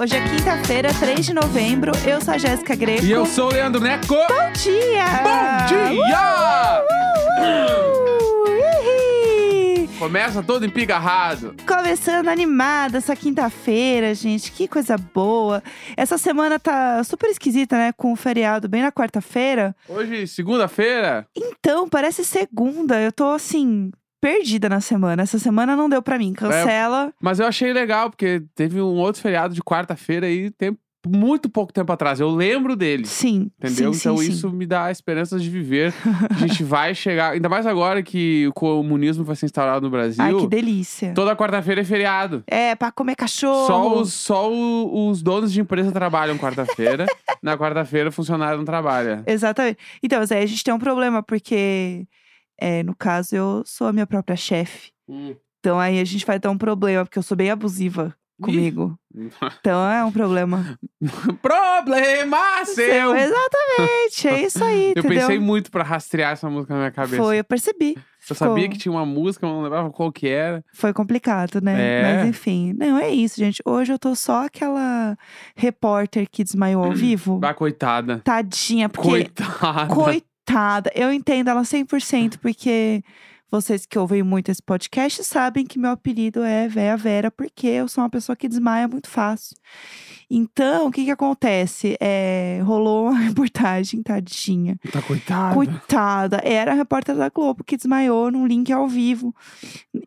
Hoje 0.00 0.16
é 0.16 0.28
quinta-feira, 0.30 0.94
3 0.94 1.26
de 1.26 1.34
novembro. 1.34 1.92
Eu 2.08 2.22
sou 2.22 2.32
a 2.32 2.38
Jéssica 2.38 2.74
Greco. 2.74 3.04
E 3.04 3.10
eu 3.10 3.26
sou 3.26 3.48
o 3.48 3.52
Leandro 3.52 3.82
Neco. 3.82 4.14
Bom 4.14 4.52
dia! 4.54 5.04
Bom 5.22 5.66
dia! 5.68 6.84
Uh! 6.86 7.80
Começa 9.98 10.42
todo 10.42 10.64
empigarrado. 10.64 11.54
Começando 11.68 12.28
animada 12.28 12.96
essa 12.96 13.14
quinta-feira, 13.14 14.14
gente. 14.14 14.50
Que 14.50 14.66
coisa 14.66 14.96
boa. 14.96 15.62
Essa 15.94 16.16
semana 16.16 16.58
tá 16.58 17.04
super 17.04 17.28
esquisita, 17.28 17.76
né? 17.76 17.92
Com 17.92 18.14
o 18.14 18.16
feriado 18.16 18.70
bem 18.70 18.80
na 18.80 18.90
quarta-feira. 18.90 19.76
Hoje, 19.86 20.26
segunda-feira. 20.26 21.26
Então, 21.36 21.86
parece 21.86 22.24
segunda. 22.24 22.98
Eu 22.98 23.12
tô 23.12 23.26
assim, 23.26 23.92
perdida 24.20 24.68
na 24.68 24.80
semana. 24.80 25.22
Essa 25.22 25.38
semana 25.38 25.74
não 25.74 25.88
deu 25.88 26.02
pra 26.02 26.18
mim. 26.18 26.32
Cancela. 26.32 27.12
Mas 27.20 27.40
eu 27.40 27.46
achei 27.46 27.72
legal, 27.72 28.10
porque 28.10 28.42
teve 28.54 28.80
um 28.80 28.96
outro 28.96 29.20
feriado 29.22 29.54
de 29.54 29.62
quarta-feira 29.62 30.26
aí, 30.26 30.50
tem 30.50 30.76
muito 31.06 31.48
pouco 31.48 31.72
tempo 31.72 31.90
atrás. 31.92 32.20
Eu 32.20 32.28
lembro 32.28 32.76
dele. 32.76 33.06
Sim. 33.06 33.50
Entendeu? 33.58 33.92
Sim, 33.92 34.00
então 34.00 34.16
sim, 34.18 34.24
sim. 34.24 34.32
isso 34.32 34.50
me 34.50 34.66
dá 34.66 34.90
esperanças 34.90 35.42
de 35.42 35.48
viver. 35.48 35.94
A 36.28 36.46
gente 36.46 36.62
vai 36.64 36.94
chegar. 36.94 37.32
Ainda 37.32 37.48
mais 37.48 37.66
agora 37.66 38.02
que 38.02 38.46
o 38.48 38.52
comunismo 38.52 39.24
vai 39.24 39.36
ser 39.36 39.46
instaurado 39.46 39.80
no 39.80 39.90
Brasil. 39.90 40.22
Ai, 40.22 40.34
que 40.34 40.46
delícia. 40.46 41.14
Toda 41.14 41.34
quarta-feira 41.34 41.80
é 41.80 41.84
feriado. 41.84 42.44
É, 42.46 42.74
pra 42.74 42.92
comer 42.92 43.16
cachorro. 43.16 43.66
Só 43.66 44.00
os, 44.00 44.12
só 44.12 44.50
os 44.50 45.22
donos 45.22 45.52
de 45.52 45.60
empresa 45.60 45.90
trabalham 45.90 46.36
quarta-feira. 46.36 47.06
Na 47.42 47.56
quarta-feira, 47.56 48.10
o 48.10 48.12
funcionário 48.12 48.58
não 48.58 48.66
trabalha. 48.66 49.22
Exatamente. 49.26 49.78
Então, 50.02 50.24
Zé, 50.26 50.42
a 50.42 50.46
gente 50.46 50.62
tem 50.62 50.74
um 50.74 50.78
problema, 50.78 51.22
porque, 51.22 52.06
é, 52.60 52.82
no 52.82 52.94
caso, 52.94 53.34
eu 53.34 53.62
sou 53.66 53.86
a 53.86 53.92
minha 53.92 54.06
própria 54.06 54.36
chefe. 54.36 54.92
Então 55.58 55.78
aí 55.80 55.98
a 56.00 56.04
gente 56.04 56.24
vai 56.24 56.38
ter 56.38 56.48
um 56.48 56.56
problema, 56.58 57.04
porque 57.04 57.18
eu 57.18 57.22
sou 57.22 57.36
bem 57.36 57.50
abusiva 57.50 58.14
comigo. 58.40 58.96
Então 59.60 59.90
é 59.90 60.04
um 60.04 60.12
problema. 60.12 60.78
Problema 61.42 62.64
seu! 62.64 63.16
Exatamente, 63.16 64.28
é 64.28 64.42
isso 64.44 64.62
aí, 64.64 64.92
Eu 64.94 65.00
entendeu? 65.00 65.20
pensei 65.20 65.38
muito 65.40 65.68
pra 65.68 65.82
rastrear 65.82 66.32
essa 66.32 66.48
música 66.48 66.74
na 66.74 66.80
minha 66.80 66.90
cabeça. 66.92 67.16
Foi, 67.16 67.40
eu 67.40 67.44
percebi. 67.44 67.94
Eu 67.96 68.02
Ficou- 68.20 68.36
sabia 68.36 68.68
que 68.68 68.78
tinha 68.78 68.92
uma 68.92 69.04
música, 69.04 69.46
mas 69.46 69.56
não 69.56 69.62
lembrava 69.64 69.90
qual 69.90 70.12
que 70.12 70.28
era. 70.28 70.62
Foi 70.72 70.92
complicado, 70.92 71.60
né? 71.60 71.74
É. 71.76 72.02
Mas 72.02 72.28
enfim. 72.28 72.72
Não, 72.78 72.98
é 72.98 73.10
isso, 73.10 73.36
gente. 73.36 73.60
Hoje 73.64 73.92
eu 73.92 73.98
tô 73.98 74.14
só 74.14 74.44
aquela 74.46 75.16
repórter 75.56 76.28
que 76.30 76.44
desmaiou 76.44 76.84
ao 76.84 76.92
vivo. 76.92 77.40
Ah, 77.42 77.52
coitada. 77.54 78.20
Tadinha, 78.22 78.88
porque. 78.88 79.08
Coitada. 79.08 79.92
Coitada. 79.94 80.29
Eu 80.94 81.12
entendo 81.12 81.48
ela 81.48 81.62
100%, 81.62 82.38
porque 82.38 83.02
vocês 83.50 83.84
que 83.84 83.98
ouvem 83.98 84.22
muito 84.22 84.48
esse 84.50 84.62
podcast 84.62 85.24
sabem 85.24 85.66
que 85.66 85.78
meu 85.78 85.90
apelido 85.90 86.42
é 86.44 86.68
Véia 86.68 86.96
Vera, 86.96 87.30
porque 87.30 87.66
eu 87.66 87.88
sou 87.88 88.02
uma 88.04 88.10
pessoa 88.10 88.36
que 88.36 88.48
desmaia 88.48 88.86
muito 88.86 89.08
fácil. 89.08 89.56
Então, 90.32 90.86
o 90.86 90.90
que 90.92 91.04
que 91.04 91.10
acontece? 91.10 91.96
É, 92.00 92.60
rolou 92.64 93.10
uma 93.10 93.18
reportagem, 93.18 94.00
tadinha. 94.04 94.76
Tá 94.92 95.02
coitada. 95.02 95.54
Coitada. 95.54 96.40
Era 96.44 96.70
a 96.70 96.74
repórter 96.76 97.16
da 97.16 97.28
Globo 97.28 97.64
que 97.64 97.76
desmaiou 97.76 98.30
num 98.30 98.46
link 98.46 98.72
ao 98.72 98.86
vivo. 98.86 99.34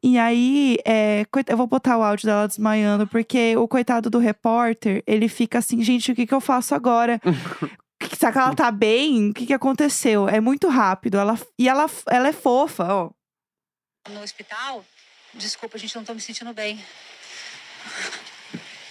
E 0.02 0.18
aí, 0.18 0.78
é, 0.86 1.26
coit- 1.30 1.50
eu 1.50 1.58
vou 1.58 1.68
botar 1.68 1.98
o 1.98 2.04
áudio 2.04 2.26
dela 2.28 2.48
desmaiando, 2.48 3.06
porque 3.06 3.58
o 3.58 3.68
coitado 3.68 4.10
do 4.10 4.18
repórter, 4.20 5.04
ele 5.06 5.28
fica 5.28 5.58
assim, 5.60 5.82
gente, 5.84 6.14
o 6.14 6.16
que, 6.16 6.26
que 6.26 6.34
eu 6.34 6.40
faço 6.42 6.74
agora? 6.74 7.20
Será 8.18 8.32
que 8.32 8.38
ela 8.38 8.56
tá 8.56 8.72
bem? 8.72 9.30
O 9.30 9.34
que, 9.34 9.46
que 9.46 9.54
aconteceu? 9.54 10.28
É 10.28 10.40
muito 10.40 10.68
rápido. 10.68 11.18
Ela, 11.18 11.40
e 11.58 11.68
ela, 11.68 11.86
ela 12.10 12.28
é 12.28 12.34
fofa, 12.34 12.86
ó. 12.86 13.10
no 14.10 14.22
hospital. 14.22 14.84
Desculpa, 15.34 15.78
a 15.78 15.80
gente 15.80 15.96
não 15.96 16.04
tá 16.04 16.14
me 16.14 16.22
sentindo 16.22 16.54
bem. 16.54 16.80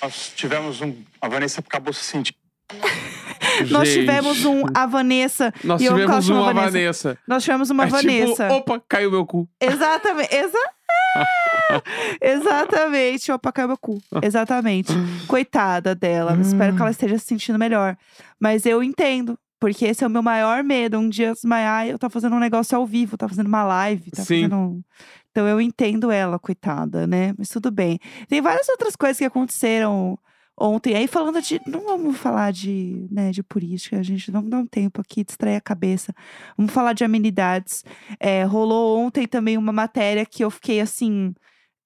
Nós 0.02 0.32
tivemos 0.34 0.80
um. 0.80 1.04
A 1.20 1.28
Vanessa 1.28 1.60
acabou 1.60 1.92
se 1.92 2.04
sentindo. 2.04 2.36
Nós 3.70 3.88
Gente, 3.88 4.00
tivemos 4.00 4.44
um 4.44 4.64
a 4.74 4.86
Vanessa. 4.86 5.52
Nós 5.62 5.80
e 5.80 5.84
eu 5.84 5.94
que 5.94 6.00
ela 6.00 6.20
tivemos 6.20 6.26
chama 6.26 6.40
uma 6.40 6.54
Vanessa. 6.54 7.08
Vanessa. 7.08 7.18
Nós 7.28 7.44
tivemos 7.44 7.70
uma 7.70 7.84
é 7.84 7.86
Vanessa. 7.86 8.48
Tipo, 8.48 8.54
opa, 8.54 8.82
caiu 8.88 9.10
meu 9.10 9.26
cu. 9.26 9.48
Exatamente. 9.60 10.34
Exa... 10.34 10.58
Exatamente. 12.20 13.30
Opa, 13.32 13.52
caiu 13.52 13.68
meu 13.68 13.78
cu. 13.78 14.00
Exatamente. 14.22 14.92
Coitada 15.26 15.94
dela. 15.94 16.36
Espero 16.40 16.74
que 16.74 16.82
ela 16.82 16.90
esteja 16.90 17.18
se 17.18 17.26
sentindo 17.26 17.58
melhor. 17.58 17.96
Mas 18.40 18.66
eu 18.66 18.82
entendo. 18.82 19.38
Porque 19.60 19.84
esse 19.84 20.02
é 20.02 20.06
o 20.08 20.10
meu 20.10 20.24
maior 20.24 20.64
medo. 20.64 20.98
Um 20.98 21.08
dia 21.08 21.32
desmaiar 21.32 21.86
eu 21.86 21.96
tá 21.96 22.10
fazendo 22.10 22.34
um 22.34 22.40
negócio 22.40 22.76
ao 22.76 22.84
vivo, 22.84 23.16
tá 23.16 23.28
fazendo 23.28 23.46
uma 23.46 23.62
live, 23.62 24.10
tá 24.10 24.22
Sim. 24.22 24.42
fazendo. 24.42 24.84
Então 25.30 25.46
eu 25.46 25.60
entendo 25.60 26.10
ela, 26.10 26.36
coitada, 26.36 27.06
né? 27.06 27.32
Mas 27.38 27.48
tudo 27.48 27.70
bem. 27.70 28.00
Tem 28.28 28.40
várias 28.40 28.68
outras 28.68 28.96
coisas 28.96 29.18
que 29.18 29.24
aconteceram 29.24 30.18
ontem. 30.58 30.94
Aí 30.94 31.06
falando 31.06 31.40
de. 31.40 31.60
Não 31.66 31.84
vamos 31.84 32.16
falar 32.16 32.52
de, 32.52 33.06
né, 33.10 33.30
de 33.30 33.42
política, 33.42 33.98
a 33.98 34.02
gente 34.02 34.30
vamos 34.30 34.50
dar 34.50 34.58
um 34.58 34.66
tempo 34.66 35.00
aqui, 35.00 35.24
distrair 35.24 35.56
a 35.56 35.60
cabeça. 35.60 36.14
Vamos 36.56 36.72
falar 36.72 36.92
de 36.92 37.04
amenidades. 37.04 37.84
É, 38.20 38.44
rolou 38.44 38.98
ontem 38.98 39.26
também 39.26 39.56
uma 39.56 39.72
matéria 39.72 40.26
que 40.26 40.44
eu 40.44 40.50
fiquei 40.50 40.80
assim, 40.80 41.34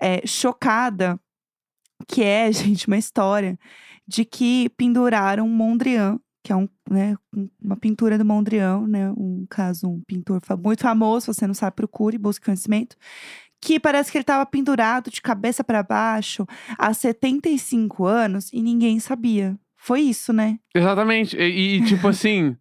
é, 0.01 0.27
chocada, 0.27 1.19
que 2.07 2.23
é, 2.23 2.51
gente, 2.53 2.87
uma 2.87 2.99
história 2.99 3.59
de 4.07 4.25
que 4.25 4.69
penduraram 4.77 5.49
Mondrian, 5.49 6.19
que 6.45 6.53
é 6.53 6.57
um, 6.57 6.69
né, 6.89 7.17
um- 7.35 7.49
uma 7.61 7.77
pintura 7.77 8.17
do 8.17 8.25
Mondrian, 8.25 8.87
né? 8.87 9.11
Um 9.17 9.45
caso, 9.51 9.89
um 9.89 10.01
pintor 10.07 10.41
muito 10.63 10.83
famoso, 10.83 11.33
você 11.35 11.45
não 11.47 11.55
sabe, 11.55 11.75
procure, 11.75 12.17
busque 12.19 12.45
conhecimento. 12.45 12.97
Que 13.61 13.81
parece 13.81 14.13
que 14.13 14.19
ele 14.19 14.23
estava 14.23 14.47
pendurado 14.47 15.11
de 15.11 15.21
cabeça 15.21 15.65
para 15.65 15.83
baixo 15.83 16.47
há 16.79 16.93
75 16.95 18.05
anos 18.05 18.53
e 18.53 18.63
ninguém 18.63 19.01
sabia. 19.01 19.59
Foi 19.77 20.03
isso, 20.03 20.33
né? 20.33 20.59
Exatamente. 20.75 21.37
E, 21.37 21.79
e, 21.79 21.85
tipo 21.85 22.07
assim. 22.09 22.57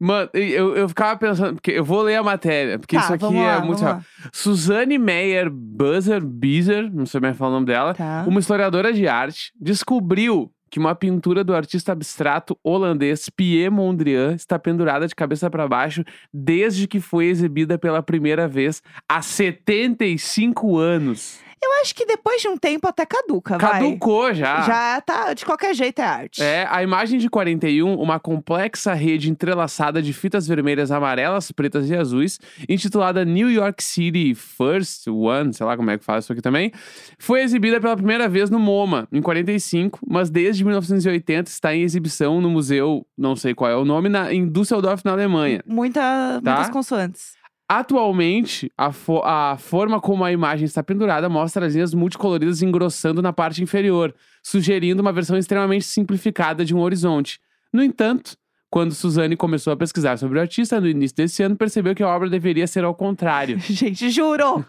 Mano, 0.00 0.30
eu, 0.32 0.76
eu 0.76 0.88
ficava 0.88 1.18
pensando, 1.18 1.54
porque 1.54 1.72
eu 1.72 1.84
vou 1.84 2.02
ler 2.02 2.16
a 2.16 2.22
matéria, 2.22 2.78
porque 2.78 2.96
tá, 2.96 3.02
isso 3.02 3.14
aqui 3.14 3.36
é 3.36 3.46
lá, 3.46 3.60
muito. 3.60 3.80
vamos 3.80 3.80
lá. 3.82 4.02
Suzanne 4.32 4.96
Meyer 4.98 5.50
Buzzer, 5.50 6.24
Bizer, 6.24 6.88
não 6.92 7.04
sei 7.04 7.20
mais 7.20 7.36
falar 7.36 7.50
o 7.50 7.54
nome 7.54 7.66
dela, 7.66 7.94
Tá. 7.94 8.24
uma 8.26 8.38
historiadora 8.40 8.92
de 8.92 9.08
arte, 9.08 9.52
descobriu 9.60 10.52
que 10.70 10.78
uma 10.78 10.94
pintura 10.94 11.42
do 11.42 11.54
artista 11.54 11.92
abstrato 11.92 12.56
holandês 12.62 13.30
Pierre 13.30 13.70
Mondrian 13.70 14.34
está 14.34 14.58
pendurada 14.58 15.08
de 15.08 15.14
cabeça 15.14 15.48
para 15.50 15.66
baixo 15.66 16.04
desde 16.32 16.86
que 16.86 17.00
foi 17.00 17.24
exibida 17.26 17.78
pela 17.78 18.02
primeira 18.02 18.46
vez 18.46 18.82
há 19.08 19.22
75 19.22 20.76
anos. 20.76 21.40
Eu 21.62 21.82
acho 21.82 21.94
que 21.94 22.06
depois 22.06 22.40
de 22.40 22.48
um 22.48 22.56
tempo 22.56 22.86
até 22.86 23.04
caduca, 23.04 23.58
vai. 23.58 23.72
Caducou 23.80 24.32
já. 24.32 24.62
Já 24.62 25.00
tá, 25.00 25.32
de 25.34 25.44
qualquer 25.44 25.74
jeito 25.74 26.00
é 26.00 26.04
arte. 26.04 26.42
É, 26.42 26.66
a 26.70 26.82
imagem 26.82 27.18
de 27.18 27.28
41, 27.28 27.94
uma 27.94 28.20
complexa 28.20 28.94
rede 28.94 29.30
entrelaçada 29.30 30.00
de 30.00 30.12
fitas 30.12 30.46
vermelhas, 30.46 30.90
amarelas, 30.90 31.50
pretas 31.50 31.90
e 31.90 31.96
azuis, 31.96 32.38
intitulada 32.68 33.24
New 33.24 33.50
York 33.50 33.82
City 33.82 34.34
First 34.34 35.08
One, 35.08 35.52
sei 35.52 35.66
lá 35.66 35.76
como 35.76 35.90
é 35.90 35.98
que 35.98 36.04
faz 36.04 36.24
isso 36.24 36.32
aqui 36.32 36.42
também, 36.42 36.72
foi 37.18 37.42
exibida 37.42 37.80
pela 37.80 37.96
primeira 37.96 38.28
vez 38.28 38.50
no 38.50 38.58
MoMA, 38.58 39.08
em 39.12 39.20
45, 39.20 40.00
mas 40.08 40.30
desde 40.30 40.64
1980 40.64 41.50
está 41.50 41.74
em 41.74 41.82
exibição 41.82 42.40
no 42.40 42.50
museu, 42.50 43.06
não 43.16 43.34
sei 43.34 43.54
qual 43.54 43.70
é 43.70 43.76
o 43.76 43.84
nome, 43.84 44.08
na, 44.08 44.32
em 44.32 44.48
Düsseldorf, 44.48 45.04
na 45.04 45.12
Alemanha. 45.12 45.62
Muita, 45.66 46.40
Tá. 46.42 46.54
Muitas 46.54 46.70
consoantes. 46.70 47.37
Atualmente, 47.68 48.72
a, 48.78 48.90
fo- 48.92 49.22
a 49.22 49.56
forma 49.58 50.00
como 50.00 50.24
a 50.24 50.32
imagem 50.32 50.64
está 50.64 50.82
pendurada 50.82 51.28
mostra 51.28 51.66
as 51.66 51.74
linhas 51.74 51.92
multicoloridas 51.92 52.62
engrossando 52.62 53.20
na 53.20 53.32
parte 53.32 53.62
inferior, 53.62 54.14
sugerindo 54.42 55.02
uma 55.02 55.12
versão 55.12 55.36
extremamente 55.36 55.84
simplificada 55.84 56.64
de 56.64 56.74
um 56.74 56.80
horizonte. 56.80 57.38
No 57.70 57.82
entanto, 57.82 58.36
quando 58.70 58.94
Suzane 58.94 59.36
começou 59.36 59.72
a 59.72 59.76
pesquisar 59.76 60.16
sobre 60.18 60.38
o 60.38 60.40
artista 60.40 60.80
no 60.80 60.88
início 60.88 61.16
desse 61.16 61.42
ano, 61.42 61.56
percebeu 61.56 61.94
que 61.94 62.02
a 62.02 62.08
obra 62.08 62.28
deveria 62.30 62.66
ser 62.66 62.84
ao 62.84 62.94
contrário. 62.94 63.58
Gente, 63.64 64.10
juro! 64.10 64.64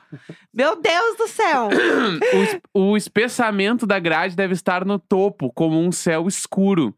Meu 0.54 0.82
Deus 0.82 1.18
do 1.18 1.28
céu! 1.28 1.70
o, 2.34 2.44
es- 2.44 2.60
o 2.74 2.98
espessamento 2.98 3.88
da 3.88 3.98
grade 4.00 4.36
deve 4.36 4.54
estar 4.54 4.84
no 4.86 5.00
topo, 5.00 5.52
como 5.54 5.80
um 5.80 5.92
céu 5.92 6.28
escuro. 6.28 6.94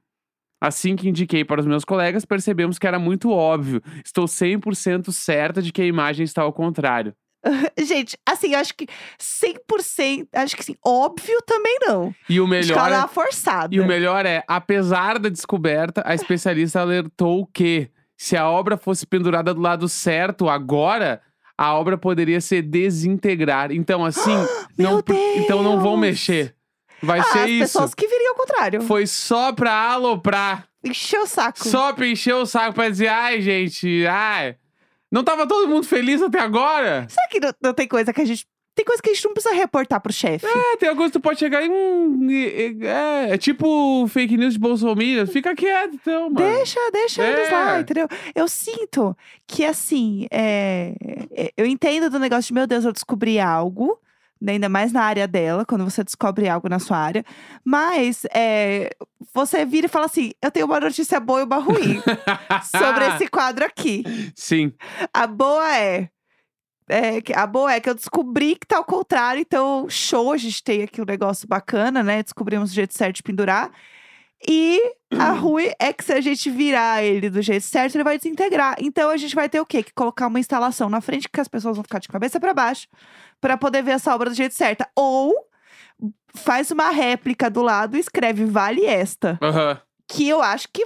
Assim 0.61 0.95
que 0.95 1.09
indiquei 1.09 1.43
para 1.43 1.59
os 1.59 1.65
meus 1.65 1.83
colegas, 1.83 2.23
percebemos 2.23 2.77
que 2.77 2.85
era 2.85 2.99
muito 2.99 3.31
óbvio. 3.31 3.81
Estou 4.05 4.25
100% 4.25 5.11
certa 5.11 5.59
de 5.59 5.71
que 5.71 5.81
a 5.81 5.85
imagem 5.85 6.23
está 6.23 6.43
ao 6.43 6.53
contrário. 6.53 7.15
Gente, 7.79 8.17
assim, 8.23 8.53
acho 8.53 8.75
que 8.75 8.85
100%, 9.19 10.27
acho 10.33 10.55
que 10.55 10.61
assim, 10.61 10.75
óbvio 10.85 11.41
também 11.45 11.77
não. 11.81 12.13
E 12.29 12.39
o 12.39 12.47
melhor 12.47 12.91
é, 12.91 12.97
uma 12.97 13.07
forçada. 13.07 13.73
e 13.73 13.79
o 13.79 13.87
melhor 13.87 14.25
é, 14.25 14.43
apesar 14.47 15.17
da 15.17 15.29
descoberta, 15.29 16.03
a 16.05 16.13
especialista 16.13 16.79
alertou 16.79 17.47
que 17.47 17.89
se 18.15 18.37
a 18.37 18.47
obra 18.47 18.77
fosse 18.77 19.07
pendurada 19.07 19.53
do 19.53 19.61
lado 19.61 19.89
certo 19.89 20.47
agora, 20.47 21.21
a 21.57 21.73
obra 21.73 21.97
poderia 21.97 22.39
se 22.39 22.61
desintegrar. 22.61 23.71
Então 23.71 24.05
assim, 24.05 24.35
não, 24.77 25.01
então 25.35 25.63
não 25.63 25.79
vão 25.79 25.97
mexer. 25.97 26.55
Vai 27.01 27.19
ah, 27.19 27.23
ser 27.23 27.39
as 27.39 27.49
isso. 27.49 27.59
pessoas 27.59 27.93
que 27.93 28.07
viriam 28.07 28.29
ao 28.31 28.35
contrário. 28.35 28.81
Foi 28.83 29.07
só 29.07 29.51
pra 29.51 29.71
aloprar. 29.73 30.67
Encheu 30.83 31.23
o 31.23 31.27
saco. 31.27 31.67
Só 31.67 31.93
pra 31.93 32.07
encher 32.07 32.33
o 32.35 32.45
saco 32.45 32.73
pra 32.73 32.89
dizer, 32.89 33.07
ai, 33.07 33.41
gente, 33.41 34.05
ai. 34.07 34.55
Não 35.11 35.23
tava 35.23 35.45
todo 35.47 35.67
mundo 35.67 35.85
feliz 35.85 36.21
até 36.21 36.39
agora? 36.39 37.05
Será 37.09 37.27
que 37.27 37.39
não, 37.39 37.53
não 37.61 37.73
tem 37.73 37.87
coisa 37.87 38.13
que 38.13 38.21
a 38.21 38.25
gente 38.25 38.47
Tem 38.73 38.85
coisa 38.85 39.01
que 39.01 39.09
a 39.09 39.13
gente 39.13 39.25
não 39.25 39.33
precisa 39.33 39.53
reportar 39.53 39.99
pro 39.99 40.13
chefe. 40.13 40.45
É, 40.47 40.77
tem 40.77 40.87
alguns 40.87 41.07
que 41.07 41.11
tu 41.13 41.19
pode 41.19 41.37
chegar 41.37 41.61
e. 41.61 41.69
Hum, 41.69 42.27
é, 42.31 43.27
é, 43.29 43.33
é 43.33 43.37
tipo 43.37 44.07
fake 44.07 44.37
news 44.37 44.53
de 44.53 44.59
Bolsonaro. 44.59 45.27
Fica 45.27 45.53
quieto, 45.53 45.95
então, 45.95 46.29
mano. 46.29 46.55
Deixa, 46.55 46.79
deixa 46.93 47.21
eles 47.23 47.51
lá, 47.51 47.77
É. 47.77 47.81
entendeu? 47.81 48.07
Eu 48.33 48.47
sinto 48.47 49.15
que, 49.45 49.65
assim, 49.65 50.25
é, 50.31 50.95
é, 51.35 51.51
eu 51.57 51.65
entendo 51.65 52.09
do 52.09 52.17
negócio 52.17 52.47
de, 52.47 52.53
meu 52.53 52.65
Deus, 52.65 52.85
eu 52.85 52.93
descobri 52.93 53.37
algo, 53.39 53.99
ainda 54.49 54.67
mais 54.69 54.91
na 54.91 55.03
área 55.03 55.27
dela, 55.27 55.65
quando 55.65 55.83
você 55.83 56.03
descobre 56.03 56.49
algo 56.49 56.67
na 56.69 56.79
sua 56.79 56.97
área. 56.97 57.23
Mas 57.63 58.25
é, 58.33 58.89
você 59.33 59.65
vira 59.65 59.85
e 59.85 59.89
fala 59.89 60.05
assim: 60.05 60.31
eu 60.41 60.49
tenho 60.51 60.65
uma 60.65 60.79
notícia 60.79 61.19
boa 61.19 61.41
e 61.41 61.43
uma 61.43 61.57
ruim 61.57 62.01
sobre 62.65 63.05
esse 63.15 63.27
quadro 63.27 63.65
aqui. 63.65 64.03
Sim. 64.35 64.73
A 65.13 65.27
boa 65.27 65.77
é. 65.77 66.09
é, 66.89 67.21
que- 67.21 67.33
a 67.33 67.45
boa 67.45 67.71
é 67.73 67.79
que 67.79 67.89
eu 67.89 67.95
descobri 67.95 68.55
que 68.55 68.65
tá 68.67 68.77
ao 68.77 68.83
contrário, 68.85 69.39
então 69.41 69.87
show, 69.89 70.31
a 70.33 70.37
gente 70.37 70.63
tem 70.63 70.83
aqui 70.83 71.01
um 71.01 71.05
negócio 71.05 71.47
bacana, 71.47 72.01
né? 72.01 72.23
Descobrimos 72.23 72.71
o 72.71 72.73
jeito 72.73 72.93
certo 72.97 73.17
de 73.17 73.23
pendurar. 73.23 73.69
E 74.47 74.79
a 75.17 75.31
ruim 75.31 75.71
é 75.79 75.93
que 75.93 76.03
se 76.03 76.13
a 76.13 76.21
gente 76.21 76.49
virar 76.49 77.03
ele 77.03 77.29
do 77.29 77.41
jeito 77.41 77.63
certo, 77.63 77.95
ele 77.95 78.03
vai 78.03 78.17
desintegrar. 78.17 78.75
Então 78.79 79.09
a 79.09 79.17
gente 79.17 79.35
vai 79.35 79.47
ter 79.47 79.59
o 79.59 79.65
quê? 79.65 79.83
Que 79.83 79.93
colocar 79.93 80.27
uma 80.27 80.39
instalação 80.39 80.89
na 80.89 81.01
frente 81.01 81.29
que 81.29 81.39
as 81.39 81.47
pessoas 81.47 81.75
vão 81.75 81.83
ficar 81.83 81.99
de 81.99 82.07
cabeça 82.07 82.39
para 82.39 82.53
baixo 82.53 82.87
para 83.39 83.57
poder 83.57 83.83
ver 83.83 83.91
essa 83.91 84.13
obra 84.13 84.29
do 84.29 84.35
jeito 84.35 84.55
certo. 84.55 84.85
Ou 84.95 85.33
faz 86.33 86.71
uma 86.71 86.89
réplica 86.89 87.49
do 87.49 87.61
lado 87.61 87.97
e 87.97 87.99
escreve 87.99 88.45
Vale 88.45 88.85
Esta, 88.85 89.37
Aham. 89.41 89.79
que 90.07 90.27
eu 90.27 90.41
acho 90.41 90.67
que 90.73 90.85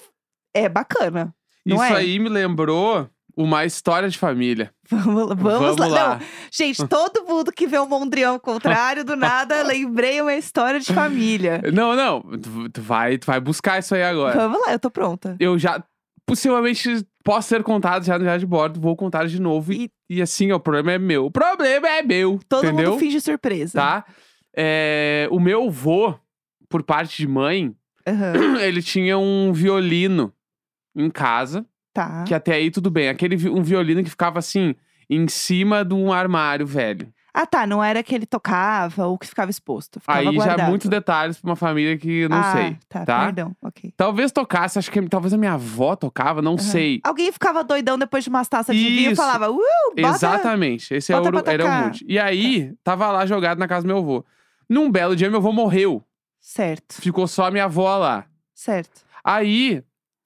é 0.54 0.68
bacana. 0.68 1.34
Isso 1.66 1.82
é? 1.82 1.94
aí 1.94 2.20
me 2.20 2.30
lembrou 2.30 3.10
uma 3.36 3.66
história 3.66 4.08
de 4.10 4.18
família. 4.18 4.72
Vamos, 4.90 5.28
vamos, 5.36 5.78
Vamos 5.78 5.78
lá. 5.78 5.88
lá. 5.88 6.16
Não, 6.16 6.26
gente, 6.52 6.88
todo 6.88 7.26
mundo 7.26 7.52
que 7.52 7.68
vê 7.68 7.78
o 7.78 7.88
Mondrian 7.88 8.30
ao 8.30 8.40
contrário, 8.40 9.04
do 9.04 9.16
nada, 9.16 9.62
lembrei 9.68 10.22
uma 10.22 10.34
história 10.36 10.80
de 10.80 10.94
família. 10.94 11.62
Não, 11.74 11.96
não. 11.96 12.22
Tu, 12.22 12.70
tu 12.70 12.82
vai, 12.82 13.18
tu 13.18 13.26
vai 13.26 13.40
buscar 13.40 13.80
isso 13.80 13.94
aí 13.96 14.04
agora. 14.04 14.36
Vamos 14.36 14.60
lá, 14.66 14.74
eu 14.74 14.80
tô 14.80 14.90
pronta. 14.90 15.36
Eu 15.40 15.58
já. 15.60 15.84
Possivelmente 16.28 17.06
posso 17.24 17.50
ser 17.50 17.62
contado 17.62 18.04
já 18.04 18.18
no 18.18 18.24
Diário 18.24 18.40
de 18.40 18.46
Bordo, 18.48 18.80
vou 18.80 18.96
contar 18.96 19.28
de 19.28 19.40
novo. 19.40 19.72
E, 19.72 19.92
e 20.10 20.22
assim, 20.22 20.52
ó, 20.52 20.56
o 20.56 20.60
problema 20.60 20.94
é 20.94 20.98
meu. 20.98 21.26
O 21.26 21.32
problema 21.32 21.88
é 21.88 22.02
meu. 22.02 22.40
Todo 22.50 22.66
entendeu? 22.66 22.92
mundo 22.92 23.00
finge 23.00 23.22
surpresa. 23.22 23.80
Tá? 23.80 24.06
É, 24.56 25.28
o 25.30 25.40
meu 25.40 25.68
avô, 25.68 26.16
por 26.68 26.82
parte 26.82 27.18
de 27.18 27.28
mãe, 27.28 27.76
Aham, 28.08 28.58
ele 28.62 28.82
tinha 28.82 29.18
um 29.18 29.52
violino 29.54 30.34
em 30.96 31.10
casa. 31.10 31.66
Tá. 31.96 32.26
Que 32.28 32.34
até 32.34 32.54
aí 32.54 32.70
tudo 32.70 32.92
bem. 32.92 33.08
Aquele 33.08 33.50
um 33.50 33.64
violino 33.64 34.04
que 34.04 34.10
ficava 34.10 34.38
assim, 34.38 34.76
em 35.10 35.28
cima 35.30 35.86
de 35.86 35.94
um 35.94 36.12
armário 36.12 36.68
velho. 36.68 37.12
Ah, 37.34 37.46
tá. 37.46 37.66
Não 37.66 37.84
era 37.84 38.04
que 38.04 38.14
ele 38.14 38.26
tocava 38.26 39.08
ou 39.08 39.18
que 39.18 39.28
ficava 39.28 39.50
exposto. 39.50 40.00
Ficava 40.00 40.20
aí 40.20 40.26
já 40.26 40.32
guardado. 40.32 40.62
é 40.62 40.70
muitos 40.70 40.90
detalhes 40.90 41.38
pra 41.38 41.50
uma 41.50 41.56
família 41.56 41.98
que 41.98 42.22
eu 42.22 42.30
não 42.30 42.38
ah, 42.38 42.52
sei. 42.54 42.78
Tá, 42.88 43.06
tá? 43.06 43.26
perdão. 43.26 43.56
Ok. 43.62 43.94
Talvez 43.98 44.32
tocasse, 44.32 44.80
acho 44.80 44.92
que 44.92 45.02
talvez 45.10 45.34
a 45.34 45.38
minha 45.38 45.54
avó 45.54 45.96
tocava, 45.96 46.42
não 46.42 46.54
Aham. 46.54 46.60
sei. 46.60 47.02
Alguém 47.04 47.32
ficava 47.32 47.64
doidão 47.64 47.98
depois 47.98 48.24
de 48.24 48.30
umas 48.30 48.48
taças 48.48 48.76
de 48.76 48.84
vinho 48.84 49.12
e 49.12 49.16
falava, 49.16 49.50
uh, 49.52 49.58
bota... 49.98 50.16
Exatamente. 50.16 50.94
Esse 50.94 51.12
bota 51.14 51.52
era, 51.52 51.64
era 51.64 51.66
o 51.66 51.84
mood. 51.84 52.06
E 52.08 52.18
aí, 52.18 52.74
tava 52.84 53.12
lá 53.12 53.26
jogado 53.26 53.58
na 53.58 53.68
casa 53.68 53.86
do 53.86 53.88
meu 53.88 53.98
avô. 53.98 54.26
Num 54.70 54.90
belo 54.90 55.16
dia, 55.16 55.30
meu 55.30 55.40
avô 55.40 55.52
morreu. 55.52 56.04
Certo, 56.40 57.02
Ficou 57.02 57.28
só 57.28 57.46
a 57.46 57.52
minha 57.52 57.66
avó 57.66 57.98
lá. 57.98 58.26
certo. 58.54 59.04
Aí, 59.24 59.84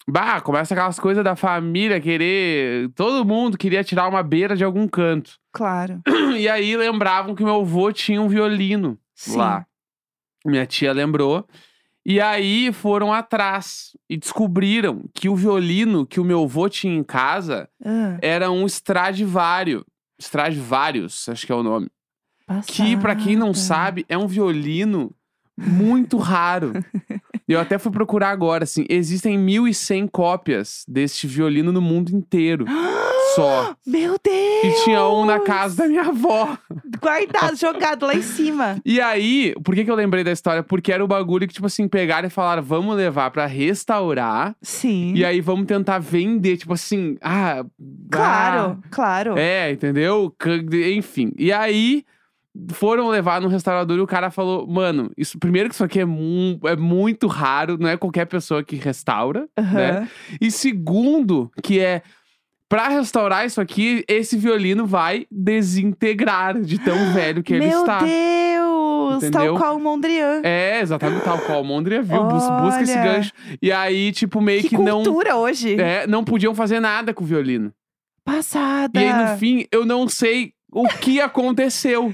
bah, 0.09 0.41
começa 0.41 0.73
aquelas 0.73 0.99
coisas 0.99 1.23
da 1.23 1.35
família 1.35 1.99
querer. 2.01 2.89
Todo 2.95 3.25
mundo 3.25 3.57
queria 3.57 3.83
tirar 3.83 4.07
uma 4.07 4.23
beira 4.23 4.55
de 4.55 4.63
algum 4.63 4.87
canto. 4.87 5.33
Claro. 5.53 6.01
E 6.39 6.47
aí 6.47 6.77
lembravam 6.77 7.35
que 7.35 7.43
meu 7.43 7.59
avô 7.61 7.91
tinha 7.91 8.21
um 8.21 8.27
violino 8.29 8.97
Sim. 9.15 9.35
lá. 9.37 9.65
Minha 10.45 10.65
tia 10.65 10.93
lembrou. 10.93 11.45
E 12.05 12.21
aí 12.21 12.71
foram 12.71 13.11
atrás 13.11 13.91
e 14.09 14.15
descobriram 14.15 15.03
que 15.13 15.27
o 15.27 15.35
violino 15.35 16.05
que 16.05 16.19
o 16.19 16.23
meu 16.23 16.43
avô 16.43 16.69
tinha 16.69 16.95
em 16.95 17.03
casa 17.03 17.67
Ah, 17.83 18.17
era 18.21 18.49
um 18.49 18.65
Stradivário. 18.65 19.85
Stradivarius, 20.17 21.27
acho 21.29 21.45
que 21.45 21.51
é 21.51 21.55
o 21.55 21.63
nome. 21.63 21.89
Que, 22.67 22.95
pra 22.97 23.15
quem 23.15 23.35
não 23.35 23.49
passada. 23.49 23.67
sabe, 23.85 24.05
é 24.07 24.17
um 24.17 24.27
violino 24.27 25.11
muito 25.57 26.17
raro. 26.17 26.71
Eu 27.49 27.59
até 27.59 27.79
fui 27.79 27.91
procurar 27.91 28.29
agora, 28.29 28.63
assim, 28.63 28.85
existem 28.87 29.35
1.100 29.39 30.07
cópias 30.11 30.85
deste 30.87 31.25
violino 31.25 31.71
no 31.71 31.81
mundo 31.81 32.11
inteiro. 32.15 32.63
Só. 33.35 33.75
Meu 33.85 34.17
Deus! 34.23 34.63
E 34.63 34.83
tinha 34.83 35.07
um 35.07 35.25
na 35.25 35.39
casa 35.39 35.77
da 35.77 35.87
minha 35.87 36.03
avó. 36.03 36.55
Guardado, 37.01 37.55
jogado 37.57 38.05
lá 38.05 38.13
em 38.13 38.21
cima. 38.21 38.79
E 38.85 39.01
aí, 39.01 39.55
por 39.63 39.73
que, 39.73 39.83
que 39.83 39.89
eu 39.89 39.95
lembrei 39.95 40.23
da 40.23 40.31
história? 40.31 40.61
Porque 40.61 40.91
era 40.91 41.03
o 41.03 41.07
bagulho 41.07 41.47
que, 41.47 41.53
tipo 41.53 41.65
assim, 41.65 41.87
pegaram 41.87 42.27
e 42.27 42.31
falaram: 42.31 42.61
vamos 42.61 42.95
levar 42.95 43.31
pra 43.31 43.47
restaurar. 43.47 44.55
Sim. 44.61 45.13
E 45.15 45.25
aí 45.25 45.41
vamos 45.41 45.65
tentar 45.65 45.97
vender, 45.99 46.57
tipo 46.57 46.73
assim, 46.73 47.17
ah. 47.21 47.65
Claro, 48.11 48.79
claro. 48.91 49.33
ah, 49.35 49.39
é, 49.39 49.71
entendeu? 49.71 50.35
Enfim. 50.95 51.31
E 51.37 51.51
aí. 51.51 52.03
Foram 52.71 53.07
levar 53.09 53.39
no 53.41 53.47
restaurador 53.47 53.97
e 53.97 54.01
o 54.01 54.07
cara 54.07 54.29
falou: 54.31 54.67
Mano, 54.67 55.11
isso 55.17 55.37
primeiro 55.39 55.69
que 55.69 55.75
isso 55.75 55.83
aqui 55.83 55.99
é, 55.99 56.05
mu- 56.05 56.59
é 56.65 56.75
muito 56.75 57.27
raro, 57.27 57.77
não 57.79 57.87
é 57.89 57.95
qualquer 57.97 58.25
pessoa 58.25 58.63
que 58.63 58.75
restaura, 58.75 59.47
né? 59.57 59.89
Aham. 59.99 60.07
E 60.41 60.51
segundo, 60.51 61.51
que 61.63 61.79
é 61.79 62.01
pra 62.67 62.87
restaurar 62.87 63.45
isso 63.45 63.59
aqui, 63.61 64.03
esse 64.07 64.37
violino 64.37 64.85
vai 64.85 65.25
desintegrar 65.31 66.59
de 66.61 66.77
tão 66.79 66.97
velho 67.13 67.41
que 67.43 67.53
ele 67.53 67.67
Meu 67.67 67.79
está. 67.81 67.99
Deus! 67.99 69.23
Entendeu? 69.23 69.53
Tal 69.53 69.57
qual 69.57 69.75
o 69.77 69.79
Mondrian. 69.79 70.41
É, 70.43 70.79
exatamente 70.81 71.23
tal 71.23 71.39
qual 71.39 71.61
o 71.61 71.65
Mondria 71.65 72.01
viu. 72.01 72.23
Bus- 72.25 72.47
busca 72.61 72.81
esse 72.83 72.93
Olha. 72.93 73.03
gancho. 73.03 73.31
E 73.61 73.71
aí, 73.71 74.11
tipo, 74.11 74.39
meio 74.39 74.61
Que 74.61 74.69
que, 74.69 74.77
não. 74.77 75.03
cultura 75.03 75.35
hoje. 75.35 75.79
É, 75.81 76.05
não 76.05 76.23
podiam 76.23 76.53
fazer 76.53 76.79
nada 76.79 77.13
com 77.13 77.23
o 77.23 77.27
violino. 77.27 77.73
Passada. 78.23 78.99
E 79.01 79.03
aí, 79.07 79.31
no 79.31 79.37
fim, 79.37 79.65
eu 79.71 79.85
não 79.85 80.07
sei 80.07 80.53
o 80.71 80.87
que 80.87 81.19
aconteceu 81.19 82.13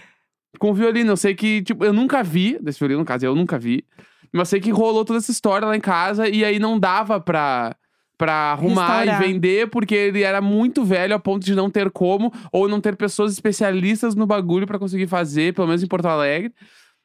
com 0.59 0.71
o 0.71 0.73
violino. 0.73 1.11
Eu 1.11 1.17
sei 1.17 1.35
que, 1.35 1.61
tipo, 1.61 1.83
eu 1.83 1.93
nunca 1.93 2.23
vi, 2.23 2.57
desse 2.61 2.79
violino, 2.79 2.99
no 2.99 3.05
caso, 3.05 3.25
eu 3.25 3.35
nunca 3.35 3.57
vi. 3.57 3.85
Mas 4.33 4.49
sei 4.49 4.59
que 4.59 4.71
rolou 4.71 5.05
toda 5.05 5.19
essa 5.19 5.31
história 5.31 5.67
lá 5.67 5.75
em 5.75 5.81
casa 5.81 6.27
e 6.27 6.43
aí 6.43 6.59
não 6.59 6.77
dava 6.77 7.19
pra, 7.21 7.75
pra 8.17 8.51
arrumar 8.51 8.99
Restaurar. 8.99 9.21
e 9.21 9.27
vender, 9.27 9.69
porque 9.69 9.95
ele 9.95 10.23
era 10.23 10.41
muito 10.41 10.83
velho 10.83 11.15
a 11.15 11.19
ponto 11.19 11.45
de 11.45 11.55
não 11.55 11.69
ter 11.69 11.89
como, 11.89 12.33
ou 12.51 12.67
não 12.67 12.81
ter 12.81 12.95
pessoas 12.95 13.31
especialistas 13.31 14.13
no 14.13 14.25
bagulho 14.25 14.67
pra 14.67 14.79
conseguir 14.79 15.07
fazer, 15.07 15.53
pelo 15.53 15.67
menos 15.67 15.83
em 15.83 15.87
Porto 15.87 16.07
Alegre. 16.07 16.53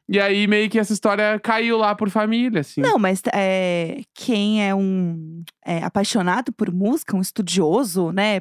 E 0.09 0.19
aí 0.19 0.49
meio 0.49 0.69
que 0.69 0.77
essa 0.77 0.93
história 0.93 1.39
caiu 1.39 1.79
lá 1.79 1.95
por 1.95 2.11
família, 2.11 2.63
assim. 2.63 2.81
Não, 2.81 2.99
mas 2.99 3.23
é, 3.33 4.01
quem 4.13 4.67
é 4.67 4.75
um 4.75 5.45
é, 5.65 5.85
apaixonado 5.85 6.53
por 6.53 6.73
música, 6.73 7.17
um 7.17 7.21
estudioso, 7.21 8.11
né? 8.11 8.41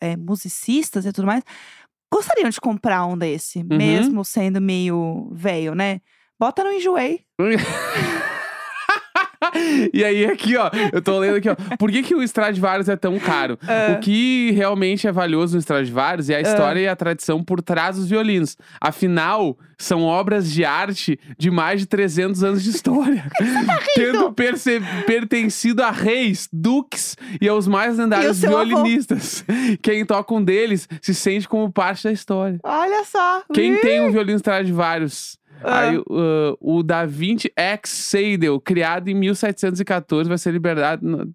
É, 0.00 0.16
musicistas 0.16 1.04
e 1.04 1.12
tudo 1.12 1.26
mais, 1.26 1.42
gostariam 2.12 2.48
de 2.50 2.60
comprar 2.60 3.06
um 3.06 3.16
desse, 3.16 3.58
Uhum. 3.60 3.76
mesmo 3.76 4.24
sendo 4.24 4.60
meio 4.60 5.28
velho, 5.32 5.74
né? 5.74 6.00
Bota 6.38 6.62
no 6.64 6.72
Enjoei. 6.72 7.20
e 9.92 10.04
aí, 10.04 10.26
aqui, 10.26 10.56
ó, 10.56 10.70
eu 10.92 11.00
tô 11.00 11.18
lendo 11.18 11.36
aqui, 11.36 11.48
ó. 11.48 11.56
Por 11.76 11.90
que, 11.90 12.02
que 12.02 12.14
o 12.14 12.22
Stradivarius 12.22 12.88
é 12.88 12.96
tão 12.96 13.18
caro? 13.18 13.58
Ah. 13.62 13.92
O 13.92 14.00
que 14.00 14.50
realmente 14.52 15.06
é 15.06 15.12
valioso 15.12 15.54
no 15.54 15.60
Stradivarius 15.60 16.30
é 16.30 16.36
a 16.36 16.40
história 16.40 16.80
e 16.80 16.88
a 16.88 16.96
tradição 16.96 17.42
por 17.42 17.62
trás 17.62 17.96
dos 17.96 18.08
violinos. 18.08 18.56
Afinal, 18.80 19.56
são 19.78 20.02
obras 20.02 20.50
de 20.50 20.64
arte 20.64 21.18
de 21.38 21.50
mais 21.50 21.80
de 21.80 21.86
300 21.86 22.42
anos 22.42 22.62
de 22.62 22.70
história. 22.70 23.24
Tá 23.68 23.78
Tendo 23.94 24.34
pertencido 25.06 25.82
a 25.82 25.90
reis, 25.90 26.48
duques 26.52 27.16
e 27.40 27.48
aos 27.48 27.66
mais 27.66 27.98
lendários 27.98 28.38
seu 28.38 28.56
avô. 28.56 28.66
violinistas. 28.66 29.44
Quem 29.82 30.04
toca 30.04 30.32
um 30.34 30.42
deles 30.42 30.88
se 31.02 31.14
sente 31.14 31.48
como 31.48 31.70
parte 31.70 32.04
da 32.04 32.12
história. 32.12 32.58
Olha 32.62 33.04
só. 33.04 33.42
Quem 33.52 33.76
tem 33.80 34.00
um 34.00 34.10
violino 34.10 34.36
Stradivarius? 34.36 35.38
Ah. 35.62 35.80
Aí, 35.80 35.98
uh, 35.98 36.04
o 36.60 36.82
Da 36.82 37.04
Vinci 37.04 37.52
X 37.56 37.90
Seidel, 37.90 38.60
criado 38.60 39.08
em 39.08 39.14
1714, 39.14 40.28
vai 40.28 40.38
ser 40.38 40.52
liberado 40.52 41.06
no- 41.06 41.32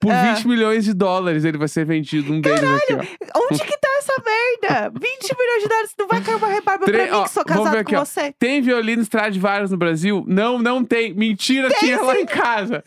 por 0.00 0.12
Ah. 0.12 0.34
20 0.34 0.46
milhões 0.46 0.84
de 0.84 0.94
dólares. 0.94 1.44
Ele 1.44 1.58
vai 1.58 1.68
ser 1.68 1.84
vendido 1.84 2.32
um 2.32 2.40
deles 2.40 2.62
aqui, 2.62 2.94
ó. 2.94 3.40
Onde 3.50 3.62
que 3.62 3.78
tá 3.78 3.88
essa 3.98 4.14
merda? 4.24 4.90
20 4.90 5.36
milhões 5.38 5.62
de 5.62 5.68
dólares. 5.68 5.94
Não 5.98 6.06
vai 6.08 6.20
cair 6.22 6.34
uma 6.36 6.48
rebarba 6.48 6.84
Tre- 6.84 6.96
pra 6.98 7.04
mim 7.06 7.12
ó, 7.12 7.22
que 7.24 7.30
sou 7.30 7.44
casado 7.44 7.76
aqui, 7.76 7.94
com 7.94 8.00
ó. 8.00 8.04
você. 8.04 8.32
Tem 8.38 8.60
violino 8.60 9.02
Stradivarius 9.02 9.70
no 9.70 9.76
Brasil? 9.76 10.24
Não, 10.28 10.58
não 10.58 10.84
tem. 10.84 11.14
Mentira, 11.14 11.68
tinha 11.78 12.00
lá 12.02 12.16
em 12.18 12.26
casa. 12.26 12.82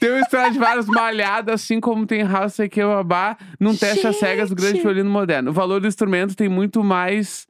Tem 0.00 0.12
um 0.12 0.20
Stradivarius 0.20 0.86
malhado, 0.86 1.52
assim 1.52 1.80
como 1.80 2.06
tem 2.06 2.22
House 2.22 2.58
aqui 2.60 2.82
Babá, 2.82 3.36
num 3.60 3.76
teste 3.76 4.06
às 4.06 4.16
cegas 4.16 4.48
do 4.50 4.56
grande 4.56 4.80
violino 4.80 5.10
moderno. 5.10 5.50
O 5.50 5.54
valor 5.54 5.80
do 5.80 5.86
instrumento 5.86 6.34
tem 6.34 6.48
muito 6.48 6.82
mais 6.82 7.46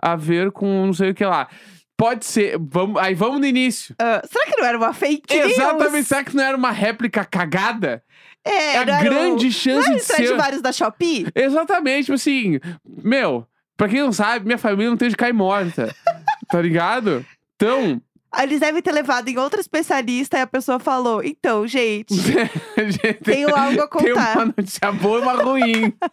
a 0.00 0.14
ver 0.14 0.50
com 0.52 0.86
não 0.86 0.92
sei 0.92 1.10
o 1.10 1.14
que 1.14 1.24
lá. 1.24 1.48
Pode 1.98 2.24
ser. 2.24 2.56
Vamos, 2.60 3.02
aí 3.02 3.12
vamos 3.14 3.40
no 3.40 3.46
início. 3.46 3.94
Ah, 3.98 4.22
será 4.30 4.46
que 4.46 4.56
não 4.60 4.64
era 4.66 4.78
uma 4.78 4.92
fake 4.94 5.34
news? 5.36 5.52
Exatamente. 5.52 6.04
Será 6.08 6.22
que 6.24 6.34
não 6.36 6.44
era 6.44 6.56
uma 6.56 6.70
réplica 6.70 7.24
cagada? 7.24 8.02
É, 8.44 8.74
É 8.74 8.78
a 8.78 8.86
não 8.86 8.94
era 8.94 9.02
grande 9.04 9.44
Não 9.46 9.50
chance 9.52 9.86
era 9.86 9.94
o 9.94 9.98
de 9.98 10.04
ser. 10.04 10.12
Stradivarius 10.22 10.62
da 10.62 10.72
Shopee? 10.72 11.26
Exatamente, 11.34 12.04
tipo 12.04 12.14
assim, 12.14 12.60
meu, 13.02 13.44
pra 13.76 13.88
quem 13.88 14.00
não 14.00 14.12
sabe, 14.12 14.46
minha 14.46 14.56
família 14.56 14.88
não 14.90 14.96
tem 14.96 15.08
de 15.08 15.16
cair 15.16 15.34
morta. 15.34 15.94
Tá 16.50 16.62
ligado? 16.62 17.26
Então, 17.56 18.00
Eles 18.40 18.60
devem 18.60 18.80
ter 18.80 18.90
levado 18.92 19.28
em 19.28 19.36
outro 19.36 19.60
especialista 19.60 20.38
e 20.38 20.40
a 20.40 20.46
pessoa 20.46 20.78
falou: 20.78 21.22
então, 21.22 21.66
gente, 21.66 22.14
gente, 22.78 23.14
tenho 23.22 23.54
algo 23.54 23.82
a 23.82 23.86
tem 23.88 24.08
contar. 24.14 24.36
uma 24.36 24.44
notícia 24.46 24.90
boa 24.92 25.18
e 25.18 25.22
uma 25.22 25.32
ruim. 25.34 25.92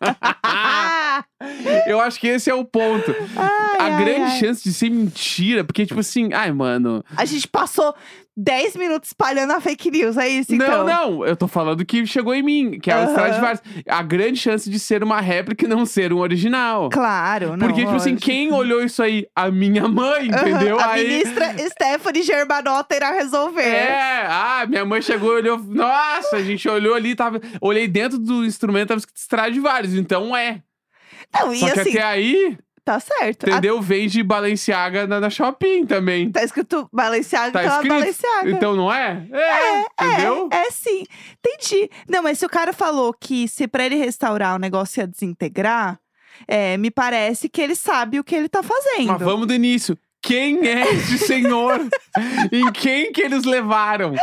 Eu 1.85 1.99
acho 1.99 2.19
que 2.19 2.27
esse 2.27 2.49
é 2.49 2.53
o 2.53 2.63
ponto. 2.63 3.13
ai, 3.35 3.77
a 3.79 3.95
ai, 3.95 4.03
grande 4.03 4.31
ai. 4.31 4.39
chance 4.39 4.63
de 4.63 4.73
ser 4.73 4.89
mentira, 4.89 5.63
porque, 5.63 5.85
tipo 5.85 5.99
assim, 5.99 6.33
ai, 6.33 6.51
mano. 6.51 7.03
A 7.15 7.25
gente 7.25 7.47
passou 7.47 7.93
10 8.37 8.75
minutos 8.75 9.09
espalhando 9.09 9.51
a 9.51 9.61
fake 9.61 9.91
news, 9.91 10.17
é 10.17 10.27
isso 10.27 10.53
então? 10.53 10.85
Não, 10.85 11.09
não, 11.11 11.25
eu 11.25 11.35
tô 11.35 11.47
falando 11.47 11.85
que 11.85 12.05
chegou 12.05 12.33
em 12.33 12.43
mim, 12.43 12.79
que 12.79 12.89
é 12.89 12.97
o. 12.97 13.05
Stradivarius. 13.05 13.61
A 13.87 14.01
grande 14.01 14.39
chance 14.39 14.69
de 14.69 14.79
ser 14.79 15.03
uma 15.03 15.21
réplica 15.21 15.65
e 15.65 15.67
não 15.67 15.85
ser 15.85 16.11
um 16.11 16.19
original. 16.19 16.89
Claro, 16.89 17.55
não. 17.55 17.67
Porque, 17.67 17.81
tipo 17.81 17.95
assim, 17.95 18.11
lógico. 18.11 18.25
quem 18.25 18.51
olhou 18.53 18.83
isso 18.83 19.01
aí? 19.03 19.25
A 19.35 19.49
minha 19.51 19.87
mãe, 19.87 20.29
Aham, 20.31 20.49
entendeu? 20.49 20.79
A 20.79 20.91
aí. 20.91 21.07
ministra 21.07 21.55
Stephanie 21.69 22.23
Germanota 22.23 22.95
irá 22.95 23.11
resolver. 23.11 23.61
É, 23.61 24.25
ah, 24.27 24.65
minha 24.67 24.85
mãe 24.85 25.01
chegou 25.01 25.33
e 25.33 25.41
olhou. 25.41 25.57
Nossa, 25.57 26.37
a 26.37 26.43
gente 26.43 26.67
olhou 26.67 26.93
ali, 26.93 27.15
tava. 27.15 27.39
Olhei 27.61 27.87
dentro 27.87 28.17
do 28.17 28.43
instrumento, 28.45 28.89
tava 28.89 28.99
escrito 28.99 29.17
Stradivarius, 29.17 29.93
então 29.93 30.35
é. 30.35 30.61
Não, 31.39 31.53
e 31.53 31.59
Só 31.59 31.71
que 31.71 31.79
assim, 31.79 31.89
até 31.91 32.03
aí, 32.03 32.57
tá 32.83 32.99
certo. 32.99 33.49
Entendeu? 33.49 33.81
Vende 33.81 34.21
Balenciaga 34.23 35.07
na, 35.07 35.19
na 35.19 35.29
Shopping 35.29 35.85
também. 35.85 36.31
Tá 36.31 36.43
escrito 36.43 36.87
Balenciaga, 36.93 37.51
Tá 37.51 37.63
então 37.63 37.73
é 37.73 37.77
escrito. 37.77 37.93
Balenciaga. 37.93 38.51
Então 38.51 38.75
não 38.75 38.93
é? 38.93 39.27
É, 39.31 40.05
entendeu? 40.05 40.49
É, 40.51 40.67
é 40.67 40.71
sim. 40.71 41.03
Entendi. 41.39 41.89
Não, 42.07 42.21
mas 42.21 42.39
se 42.39 42.45
o 42.45 42.49
cara 42.49 42.71
falou 42.71 43.13
que 43.13 43.47
se 43.47 43.67
pra 43.67 43.85
ele 43.85 43.95
restaurar 43.95 44.55
o 44.55 44.59
negócio 44.59 45.01
ia 45.01 45.07
desintegrar, 45.07 45.99
é, 46.47 46.77
me 46.77 46.91
parece 46.91 47.49
que 47.49 47.61
ele 47.61 47.75
sabe 47.75 48.19
o 48.19 48.23
que 48.23 48.35
ele 48.35 48.49
tá 48.49 48.61
fazendo. 48.61 49.07
Mas 49.07 49.21
vamos 49.21 49.47
do 49.47 49.53
início. 49.53 49.97
Quem 50.25 50.67
é 50.67 50.91
esse 50.91 51.19
senhor? 51.19 51.79
em 52.51 52.71
quem 52.71 53.11
que 53.11 53.21
eles 53.21 53.43
levaram? 53.43 54.15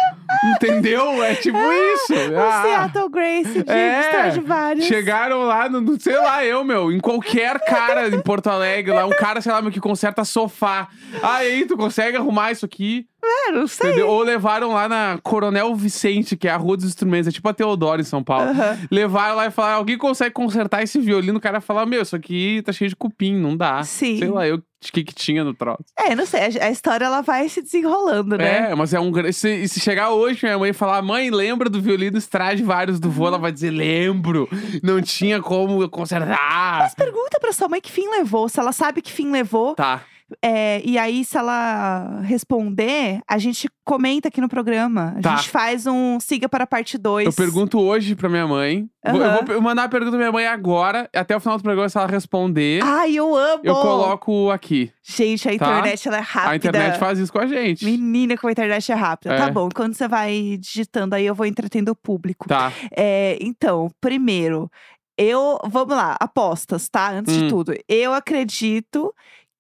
Entendeu? 0.57 1.23
É 1.23 1.35
tipo 1.37 1.57
isso. 1.59 2.13
O 2.15 2.39
Ah, 2.39 2.63
Seattle 2.63 3.09
Grace 3.09 3.63
de 3.63 3.71
é. 3.71 4.01
Stradivarius. 4.01 4.87
Chegaram 4.87 5.43
lá, 5.45 5.69
no, 5.69 6.01
sei 6.01 6.17
lá, 6.17 6.45
eu, 6.45 6.65
meu, 6.65 6.91
em 6.91 6.99
qualquer 6.99 7.61
cara 7.61 8.09
em 8.09 8.21
Porto 8.21 8.49
Alegre, 8.49 8.93
lá, 8.93 9.07
um 9.07 9.11
cara, 9.11 9.41
sei 9.41 9.53
lá, 9.53 9.63
meu, 9.63 9.71
que 9.71 9.79
conserta 9.79 10.25
sofá. 10.25 10.89
Aí, 11.23 11.65
tu 11.67 11.77
consegue 11.77 12.17
arrumar 12.17 12.51
isso 12.51 12.65
aqui? 12.65 13.07
É, 13.25 13.53
não 13.53 13.69
sei. 13.69 13.91
Entendeu? 13.91 14.09
Ou 14.09 14.23
levaram 14.25 14.73
lá 14.73 14.89
na 14.89 15.19
Coronel 15.23 15.73
Vicente, 15.77 16.37
que 16.37 16.49
é 16.49 16.51
a 16.51 16.57
Rua 16.57 16.77
dos 16.77 16.87
Instrumentos, 16.87 17.29
é 17.29 17.31
tipo 17.31 17.49
a 17.49 17.55
Teodoro 17.55 18.01
em 18.01 18.05
São 18.05 18.25
Paulo. 18.25 18.51
Levaram 18.91 19.37
lá 19.37 19.47
e 19.47 19.51
falaram: 19.53 19.77
alguém 19.79 19.97
consegue 19.97 20.33
consertar 20.33 20.83
esse 20.83 20.99
violino? 20.99 21.39
O 21.39 21.41
cara 21.41 21.61
fala: 21.61 21.87
Meu, 21.87 22.03
isso 22.03 22.17
aqui 22.17 22.61
tá 22.65 22.73
cheio 22.73 22.89
de 22.89 22.97
cupim, 22.97 23.37
não 23.37 23.57
dá. 23.57 23.85
Sim. 23.85 24.19
Sei 24.19 24.29
lá, 24.29 24.45
eu 24.49 24.61
o 24.91 24.93
que, 24.93 25.05
que 25.05 25.15
tinha 25.15 25.45
no 25.45 25.55
troço. 25.55 25.85
É, 25.97 26.15
não 26.15 26.27
sei. 26.27 26.41
A, 26.41 26.67
a 26.67 26.71
história 26.71 27.05
ela 27.05 27.21
vai 27.21 27.49
se 27.49 27.63
desenrolando, 27.63 28.37
né? 28.37 28.71
É, 28.71 28.75
mas 28.75 28.93
é 28.95 29.01
um 29.01 29.11
grande. 29.11 29.33
Se, 29.33 29.69
se 29.69 29.81
chegar 29.81 30.11
hoje, 30.11 30.41
minha 30.43 30.59
mãe 30.59 30.73
falar, 30.73 31.03
mãe, 31.03 31.31
lembra 31.31 31.69
do 31.69 31.81
violino 31.81 32.19
Stradivarius 32.19 32.99
do 33.01 33.11
vô? 33.11 33.27
Ela 33.27 33.39
vai 33.39 33.53
dizer, 33.53 33.71
lembro. 33.71 34.49
Não 34.83 35.01
tinha 35.01 35.41
como 35.41 35.83
eu 35.83 35.89
consertar. 35.89 36.79
Mas 36.79 36.95
pergunta 36.95 37.39
pra 37.41 37.53
sua 37.53 37.69
mãe 37.69 37.81
que 37.81 37.91
fim 37.91 38.09
levou. 38.09 38.49
Se 38.49 38.59
ela 38.59 38.73
sabe 38.73 39.03
que 39.03 39.13
fim 39.13 39.31
levou. 39.31 39.75
Tá. 39.75 40.03
É, 40.43 40.81
e 40.85 40.97
aí, 40.99 41.25
se 41.25 41.37
ela 41.37 42.21
responder, 42.23 43.21
a 43.29 43.39
gente 43.39 43.69
comenta 43.85 44.29
aqui 44.29 44.41
no 44.41 44.49
programa. 44.49 45.15
A 45.19 45.21
Tá. 45.21 45.37
gente 45.37 45.51
faz 45.51 45.87
um 45.87 46.19
siga 46.21 46.49
para 46.49 46.65
a 46.65 46.67
parte 46.67 46.97
2. 46.97 47.27
Eu 47.27 47.33
pergunto 47.33 47.81
hoje 47.81 48.15
pra 48.15 48.29
minha 48.29 48.47
mãe. 48.47 48.89
Vou- 49.05 49.21
Eu 49.21 49.33
vou 49.33 49.45
pe- 49.45 49.61
mandar 49.61 49.85
a 49.85 49.89
pergunta 49.89 50.13
pra 50.13 50.19
minha 50.19 50.33
mãe 50.33 50.47
agora. 50.47 51.09
Até 51.15 51.37
o 51.37 51.41
final 51.41 51.57
do 51.57 51.63
programa, 51.63 51.89
se 51.89 51.99
ela 51.99 52.07
responder, 52.07 52.81
Ai, 52.85 53.15
eu 53.15 53.35
amo! 53.35 53.61
eu 53.65 53.75
coloco 53.75 54.51
aqui. 54.51 54.93
Gente, 55.03 55.49
a 55.49 55.51
Tá? 55.51 55.55
internet 55.57 56.07
ela 56.09 56.17
é 56.19 56.21
rápida. 56.21 56.53
A 56.53 56.57
internet 56.57 56.99
faz 56.99 57.19
isso 57.19 57.33
com 57.33 57.41
a 57.41 57.47
gente. 57.47 57.85
Menina, 57.85 58.37
como 58.37 58.49
a 58.49 58.53
internet 58.53 58.93
é 58.93 58.95
rápida. 58.95 59.35
É. 59.35 59.39
Tá 59.39 59.51
bom, 59.51 59.69
quando 59.75 59.95
você 59.95 60.07
vai 60.07 60.57
digitando 60.61 61.15
aí, 61.17 61.27
eu 61.27 61.35
vou 61.35 61.47
entretendo 61.47 61.89
o 61.89 61.97
público. 61.97 62.49
Tá. 62.49 62.73
É, 62.97 63.37
então, 63.41 63.91
primeiro, 64.01 64.71
eu. 65.19 65.59
Vamos 65.67 65.97
lá, 65.97 66.17
apostas, 66.21 66.89
tá? 66.89 67.11
Antes 67.11 67.37
de 67.37 67.45
Hum. 67.45 67.49
tudo. 67.49 67.75
Eu 67.89 68.15
acredito 68.15 69.13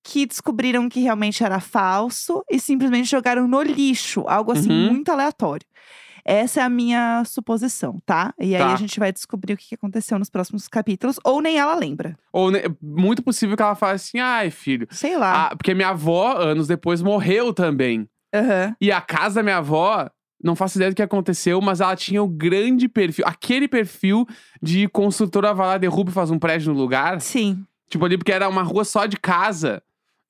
que 0.02 0.26
descobriram 0.26 0.88
que 0.88 1.00
realmente 1.00 1.44
era 1.44 1.60
falso 1.60 2.42
e 2.50 2.58
simplesmente 2.58 3.08
jogaram 3.10 3.46
no 3.46 3.62
lixo. 3.62 4.24
Algo 4.26 4.52
assim, 4.52 4.70
Uhum. 4.70 4.90
muito 4.92 5.10
aleatório. 5.10 5.66
Essa 6.24 6.60
é 6.60 6.62
a 6.64 6.68
minha 6.68 7.24
suposição, 7.24 7.98
tá? 8.06 8.32
E 8.38 8.54
aí 8.54 8.62
Tá. 8.62 8.72
a 8.72 8.76
gente 8.76 8.98
vai 9.00 9.12
descobrir 9.12 9.54
o 9.54 9.56
que 9.56 9.74
aconteceu 9.74 10.18
nos 10.20 10.30
próximos 10.30 10.68
capítulos, 10.68 11.18
ou 11.24 11.40
nem 11.40 11.58
ela 11.58 11.74
lembra. 11.74 12.16
Ou 12.32 12.50
né, 12.50 12.60
muito 12.80 13.22
possível 13.24 13.56
que 13.56 13.62
ela 13.62 13.74
fale 13.74 13.94
assim, 13.96 14.20
ai, 14.20 14.50
filho. 14.50 14.86
Sei 14.90 15.16
lá. 15.16 15.46
Ah, 15.48 15.56
porque 15.56 15.74
minha 15.74 15.88
avó, 15.88 16.36
anos 16.36 16.68
depois, 16.68 17.02
morreu 17.02 17.52
também. 17.52 18.08
Aham. 18.32 18.74
E 18.80 18.92
a 18.92 19.00
casa 19.00 19.36
da 19.36 19.42
minha 19.42 19.56
avó, 19.58 20.08
não 20.42 20.54
faço 20.54 20.78
ideia 20.78 20.90
do 20.92 20.94
que 20.96 21.02
aconteceu, 21.02 21.60
mas 21.60 21.80
ela 21.80 21.94
tinha 21.96 22.22
o 22.22 22.28
grande 22.28 22.88
perfil, 22.88 23.24
aquele 23.26 23.66
perfil 23.66 24.24
de 24.62 24.88
construtora 24.88 25.52
vai 25.52 25.66
lá, 25.66 25.78
derruba 25.78 26.10
e 26.10 26.14
faz 26.14 26.30
um 26.30 26.38
prédio 26.38 26.72
no 26.72 26.78
lugar. 26.78 27.20
Sim. 27.20 27.64
Tipo 27.88 28.04
ali, 28.04 28.16
porque 28.16 28.32
era 28.32 28.48
uma 28.48 28.62
rua 28.62 28.84
só 28.84 29.06
de 29.06 29.16
casa. 29.16 29.82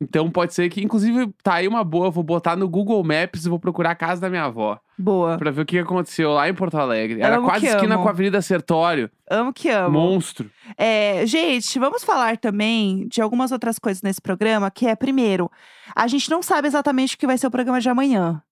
Então 0.02 0.30
pode 0.30 0.52
ser 0.52 0.68
que, 0.68 0.82
inclusive, 0.82 1.32
tá 1.42 1.54
aí 1.54 1.68
uma 1.68 1.84
boa. 1.84 2.10
Vou 2.10 2.24
botar 2.24 2.56
no 2.56 2.68
Google 2.68 3.02
Maps 3.04 3.46
e 3.46 3.48
vou 3.48 3.58
procurar 3.58 3.92
a 3.92 3.94
casa 3.94 4.20
da 4.20 4.28
minha 4.28 4.44
avó. 4.44 4.78
Boa. 4.98 5.38
Pra 5.38 5.50
ver 5.50 5.62
o 5.62 5.64
que 5.64 5.78
aconteceu 5.78 6.32
lá 6.32 6.48
em 6.48 6.54
Porto 6.54 6.76
Alegre. 6.76 7.20
Era 7.20 7.36
Amo 7.36 7.48
quase 7.48 7.66
esquina 7.66 7.94
amo. 7.94 8.02
com 8.02 8.08
a 8.08 8.12
Avenida 8.12 8.42
Sertório. 8.42 9.10
Amo 9.30 9.52
que 9.52 9.68
amo. 9.68 9.98
Monstro. 9.98 10.50
É, 10.76 11.24
gente, 11.26 11.78
vamos 11.78 12.04
falar 12.04 12.36
também 12.36 13.06
de 13.08 13.22
algumas 13.22 13.52
outras 13.52 13.78
coisas 13.78 14.02
nesse 14.02 14.20
programa, 14.20 14.70
que 14.70 14.86
é, 14.86 14.94
primeiro, 14.94 15.50
a 15.94 16.06
gente 16.06 16.30
não 16.30 16.42
sabe 16.42 16.68
exatamente 16.68 17.14
o 17.14 17.18
que 17.18 17.26
vai 17.26 17.38
ser 17.38 17.46
o 17.46 17.50
programa 17.50 17.80
de 17.80 17.88
amanhã. 17.88 18.42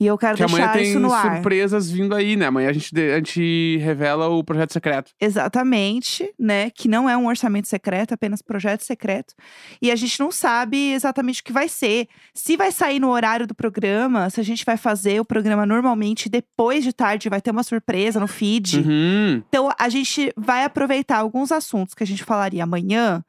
E 0.00 0.06
eu 0.06 0.16
quero 0.16 0.34
Que 0.34 0.42
amanhã 0.42 0.64
deixar 0.64 0.72
tem 0.78 0.90
isso 0.90 0.98
no 0.98 1.12
ar. 1.12 1.34
surpresas 1.34 1.90
vindo 1.90 2.14
aí, 2.14 2.34
né? 2.34 2.46
Amanhã 2.46 2.70
a 2.70 2.72
gente, 2.72 2.98
a 2.98 3.16
gente 3.16 3.76
revela 3.82 4.28
o 4.28 4.42
projeto 4.42 4.72
secreto. 4.72 5.12
Exatamente, 5.20 6.32
né? 6.38 6.70
Que 6.70 6.88
não 6.88 7.08
é 7.08 7.14
um 7.16 7.26
orçamento 7.26 7.68
secreto, 7.68 8.12
é 8.12 8.14
apenas 8.14 8.40
projeto 8.40 8.80
secreto. 8.80 9.34
E 9.82 9.90
a 9.90 9.96
gente 9.96 10.18
não 10.18 10.32
sabe 10.32 10.92
exatamente 10.92 11.42
o 11.42 11.44
que 11.44 11.52
vai 11.52 11.68
ser. 11.68 12.08
Se 12.32 12.56
vai 12.56 12.72
sair 12.72 12.98
no 12.98 13.10
horário 13.10 13.46
do 13.46 13.54
programa, 13.54 14.30
se 14.30 14.40
a 14.40 14.44
gente 14.44 14.64
vai 14.64 14.78
fazer 14.78 15.20
o 15.20 15.24
programa 15.24 15.66
normalmente 15.66 16.30
depois 16.30 16.82
de 16.82 16.94
tarde, 16.94 17.28
vai 17.28 17.42
ter 17.42 17.50
uma 17.50 17.62
surpresa 17.62 18.18
no 18.18 18.26
feed. 18.26 18.78
Uhum. 18.78 19.42
Então, 19.48 19.70
a 19.78 19.88
gente 19.90 20.32
vai 20.34 20.64
aproveitar 20.64 21.18
alguns 21.18 21.52
assuntos 21.52 21.92
que 21.92 22.02
a 22.02 22.06
gente 22.06 22.24
falaria 22.24 22.64
amanhã 22.64 23.22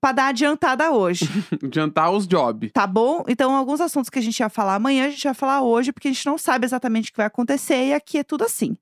para 0.00 0.12
dar 0.12 0.26
adiantada 0.28 0.90
hoje. 0.90 1.28
Adiantar 1.62 2.10
os 2.10 2.26
jobs. 2.26 2.70
Tá 2.72 2.86
bom? 2.86 3.24
Então, 3.28 3.54
alguns 3.54 3.80
assuntos 3.80 4.08
que 4.08 4.18
a 4.18 4.22
gente 4.22 4.38
ia 4.38 4.48
falar 4.48 4.74
amanhã, 4.74 5.06
a 5.06 5.10
gente 5.10 5.24
vai 5.24 5.34
falar 5.34 5.62
hoje, 5.62 5.92
porque 5.92 6.08
a 6.08 6.12
gente 6.12 6.26
não 6.26 6.38
sabe 6.38 6.64
exatamente 6.64 7.10
o 7.10 7.12
que 7.12 7.16
vai 7.16 7.26
acontecer 7.26 7.88
e 7.88 7.94
aqui 7.94 8.18
é 8.18 8.24
tudo 8.24 8.44
assim. 8.44 8.76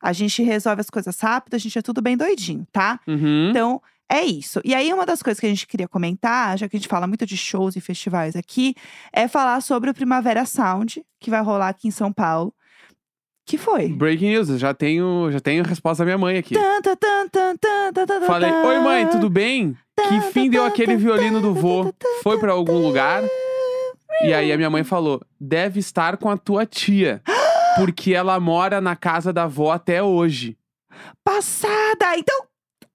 A 0.00 0.12
gente 0.12 0.42
resolve 0.42 0.80
as 0.80 0.90
coisas 0.90 1.18
rápido, 1.20 1.54
a 1.54 1.58
gente 1.58 1.78
é 1.78 1.82
tudo 1.82 2.00
bem 2.00 2.16
doidinho, 2.16 2.66
tá? 2.72 2.98
Uhum. 3.06 3.50
Então, 3.50 3.80
é 4.08 4.22
isso. 4.24 4.60
E 4.64 4.74
aí, 4.74 4.92
uma 4.92 5.06
das 5.06 5.22
coisas 5.22 5.40
que 5.40 5.46
a 5.46 5.48
gente 5.48 5.66
queria 5.66 5.88
comentar, 5.88 6.58
já 6.58 6.68
que 6.68 6.76
a 6.76 6.78
gente 6.78 6.88
fala 6.88 7.06
muito 7.06 7.24
de 7.24 7.36
shows 7.36 7.76
e 7.76 7.80
festivais 7.80 8.36
aqui, 8.36 8.74
é 9.12 9.26
falar 9.26 9.60
sobre 9.62 9.88
o 9.88 9.94
Primavera 9.94 10.44
Sound, 10.44 11.02
que 11.18 11.30
vai 11.30 11.40
rolar 11.42 11.68
aqui 11.68 11.88
em 11.88 11.90
São 11.90 12.12
Paulo. 12.12 12.52
Que 13.44 13.58
foi? 13.58 13.88
Breaking 13.88 14.30
news, 14.30 14.48
já 14.58 14.72
tenho, 14.72 15.28
já 15.30 15.40
tenho 15.40 15.64
a 15.64 15.66
resposta 15.66 16.02
da 16.02 16.06
minha 16.06 16.18
mãe 16.18 16.38
aqui. 16.38 16.54
Falei, 18.26 18.50
oi 18.52 18.78
mãe, 18.78 19.06
tudo 19.08 19.28
bem? 19.28 19.76
Que 20.08 20.20
fim 20.32 20.48
deu 20.48 20.64
aquele 20.64 20.96
violino 20.96 21.40
do 21.40 21.52
vô? 21.52 21.92
Foi 22.22 22.38
pra 22.38 22.52
algum 22.52 22.78
lugar? 22.78 23.22
E 24.22 24.32
aí 24.32 24.52
a 24.52 24.56
minha 24.56 24.70
mãe 24.70 24.84
falou, 24.84 25.20
deve 25.40 25.80
estar 25.80 26.16
com 26.16 26.30
a 26.30 26.36
tua 26.36 26.64
tia. 26.64 27.20
Porque 27.76 28.12
ela 28.14 28.38
mora 28.38 28.80
na 28.80 28.94
casa 28.94 29.32
da 29.32 29.44
avó 29.44 29.72
até 29.72 30.02
hoje. 30.02 30.56
Passada! 31.24 32.16
Então, 32.16 32.44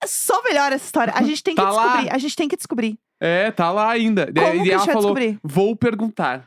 só 0.06 0.42
melhor 0.44 0.72
essa 0.72 0.86
história. 0.86 1.14
A 1.16 1.24
gente 1.24 1.44
tem 1.44 1.56
que 1.56 1.62
Tá 1.62 1.72
lá. 1.72 1.84
descobrir. 1.84 2.10
A 2.14 2.18
gente 2.18 2.36
tem 2.36 2.48
que 2.48 2.56
descobrir. 2.56 2.98
É, 3.20 3.50
tá 3.52 3.72
lá 3.72 3.90
ainda. 3.90 4.28
Como 4.32 4.66
e 4.66 4.72
ela 4.72 4.86
falou, 4.86 5.02
descobrir? 5.02 5.40
vou 5.44 5.76
perguntar. 5.76 6.46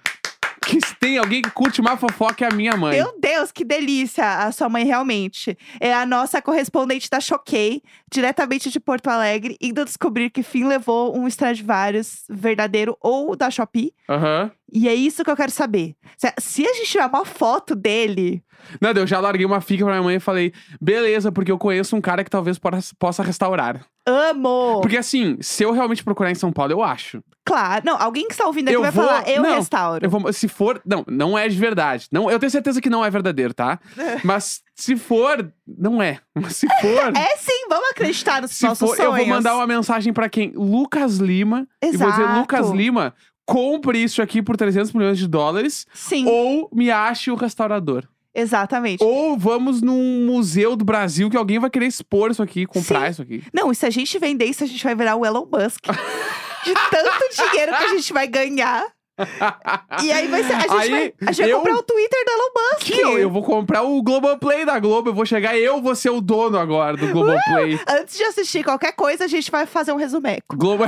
Que 0.71 0.87
se 0.87 0.95
tem 0.95 1.19
alguém 1.19 1.43
que 1.43 1.51
curte 1.51 1.83
mais 1.83 1.99
fofoca 1.99 2.45
é 2.45 2.49
a 2.53 2.55
minha 2.55 2.77
mãe. 2.77 2.97
Meu 2.97 3.19
Deus, 3.19 3.51
que 3.51 3.65
delícia 3.65 4.45
a 4.45 4.53
sua 4.53 4.69
mãe 4.69 4.85
realmente. 4.85 5.59
É 5.81 5.93
a 5.93 6.07
nossa 6.07 6.41
correspondente 6.41 7.11
da 7.11 7.19
Choquei, 7.19 7.83
diretamente 8.11 8.71
de 8.71 8.79
Porto 8.79 9.09
Alegre, 9.09 9.57
indo 9.61 9.85
descobrir 9.85 10.31
que 10.31 10.43
fim 10.45 10.65
levou 10.65 11.17
um 11.19 11.27
Stradivarius 11.27 12.25
verdadeiro 12.31 12.97
ou 13.01 13.35
da 13.35 13.51
Shopee. 13.51 13.93
Aham. 14.09 14.51
E 14.73 14.89
é 14.89 14.95
isso 14.95 15.25
que 15.25 15.31
eu 15.31 15.37
quero 15.37 15.51
saber. 15.51 15.97
Se, 16.39 16.65
a 16.65 16.73
gente 16.73 16.89
tiver 16.89 17.07
uma 17.07 17.25
foto 17.25 17.75
dele, 17.75 18.41
Não, 18.81 18.91
eu 18.93 19.07
já 19.07 19.19
larguei 19.19 19.45
uma 19.45 19.61
fica 19.61 19.85
pra 19.85 19.95
minha 19.95 20.05
mãe 20.05 20.17
e 20.17 20.21
falei, 20.21 20.53
beleza, 20.81 21.33
porque 21.33 21.51
eu 21.51 21.59
conheço 21.59 21.97
um 21.97 22.01
cara 22.01 22.23
que 22.23 22.31
talvez 22.31 22.57
possa 22.97 23.23
restaurar. 23.25 23.85
Amo! 24.15 24.81
Porque 24.83 24.97
assim, 24.97 25.37
se 25.41 25.63
eu 25.63 25.73
realmente 25.73 26.03
procurar 26.05 26.31
em 26.31 26.35
São 26.35 26.53
Paulo, 26.53 26.73
eu 26.73 26.83
acho. 26.83 27.23
Claro. 27.45 27.83
Não, 27.85 28.01
alguém 28.01 28.27
que 28.29 28.33
está 28.35 28.47
ouvindo 28.47 28.69
aqui 28.69 28.77
Eu 28.77 28.83
vai 28.83 28.91
vou- 28.91 29.05
falar, 29.05 29.29
eu 29.29 29.43
não, 29.43 29.55
restauro. 29.57 30.05
Eu 30.05 30.11
vou, 30.11 30.33
se 30.33 30.47
for. 30.47 30.81
Não, 30.87 31.05
não 31.09 31.37
é 31.39 31.49
de 31.49 31.57
verdade. 31.59 32.07
Não, 32.13 32.31
eu 32.31 32.39
tenho 32.39 32.51
certeza 32.51 32.81
que 32.81 32.91
não 32.91 33.05
é 33.05 33.11
verdadeiro, 33.11 33.53
tá? 33.55 33.81
Mas 34.25 34.61
se 34.75 34.97
for. 34.97 35.51
Não 35.67 36.03
é. 36.03 36.19
Mas 36.35 36.57
se 36.57 36.67
for. 36.81 37.13
É 37.17 37.37
sim, 37.39 37.67
vamos 37.69 37.91
acreditar 37.91 38.43
nos 38.43 38.53
se 38.53 38.65
nossos 38.65 38.89
for, 38.91 38.99
eu 38.99 39.07
vou 39.11 39.15
sonhos. 39.21 39.29
mandar 39.29 39.55
uma 39.57 39.67
mensagem 39.67 40.13
pra 40.13 40.29
quem? 40.29 40.53
Lucas 40.55 41.17
Lima. 41.17 41.67
E 41.83 41.97
vou 41.97 42.11
dizer, 42.11 42.23
Exato. 42.23 42.39
Lucas 42.41 42.71
Lima, 42.71 43.15
compre 43.47 44.01
isso 44.03 44.23
aqui 44.23 44.41
por 44.43 44.57
300 44.57 44.93
milhões 44.93 45.19
de 45.19 45.27
dólares, 45.27 45.87
Sim, 45.93 46.27
ou 46.29 46.69
me 46.73 46.91
ache 46.91 47.31
o 47.33 47.35
restaurador. 47.35 48.05
Exatamente. 48.35 49.03
Ou 49.03 49.37
vamos 49.37 49.81
num 49.81 50.27
museu 50.27 50.77
do 50.77 50.85
Brasil 50.85 51.31
que 51.31 51.37
alguém 51.37 51.59
vai 51.59 51.71
querer 51.71 51.87
expor 51.87 52.31
isso 52.31 52.43
aqui, 52.43 52.67
comprar 52.67 53.07
Sim. 53.07 53.11
isso 53.11 53.23
aqui. 53.23 53.45
Não, 53.53 53.71
e 53.71 53.75
se 53.75 53.87
a 53.87 53.91
gente 53.91 54.19
vender 54.19 54.47
isso, 54.47 54.65
a 54.65 54.67
gente 54.67 54.83
vai 54.83 54.95
virar 54.95 55.17
o 55.17 55.25
Elon 55.25 55.47
Musk. 55.47 55.85
De 56.65 56.75
tanto 56.75 57.51
dinheiro 57.51 57.73
que 57.75 57.85
a 57.85 57.89
gente 57.89 58.13
vai 58.13 58.27
ganhar. 58.27 58.85
E 60.03 60.13
aí 60.13 60.29
vai 60.29 60.43
ser. 60.45 60.55
A 60.55 60.61
gente, 60.61 60.73
Aí, 60.73 60.91
vai, 60.91 61.15
a 61.27 61.33
gente 61.33 61.43
vai 61.43 61.53
eu- 61.53 61.57
comprar 61.59 61.75
o 61.77 61.83
Twitter 61.83 62.25
do 62.25 62.31
Elon 62.31 62.51
Musk. 62.57 62.83
Que 62.87 63.01
eu, 63.01 63.19
eu 63.19 63.31
vou 63.31 63.43
comprar 63.43 63.83
o 63.83 64.03
Globoplay 64.03 64.65
da 64.65 64.79
Globo, 64.79 65.11
eu 65.11 65.15
vou 65.15 65.27
chegar, 65.27 65.57
eu 65.59 65.81
vou 65.81 65.95
ser 65.95 66.11
o 66.11 66.21
dono 66.21 66.59
agora 66.59 66.97
do 66.97 67.09
Globoplay. 67.09 67.79
Antes 67.89 68.17
de 68.17 68.25
assistir 68.25 68.65
qualquer 68.65 68.93
coisa, 68.93 69.25
a 69.25 69.29
gente 69.29 69.51
vai 69.51 69.67
fazer 69.67 69.93
um 69.93 69.97
resumeco. 69.97 70.57
Globo... 70.57 70.85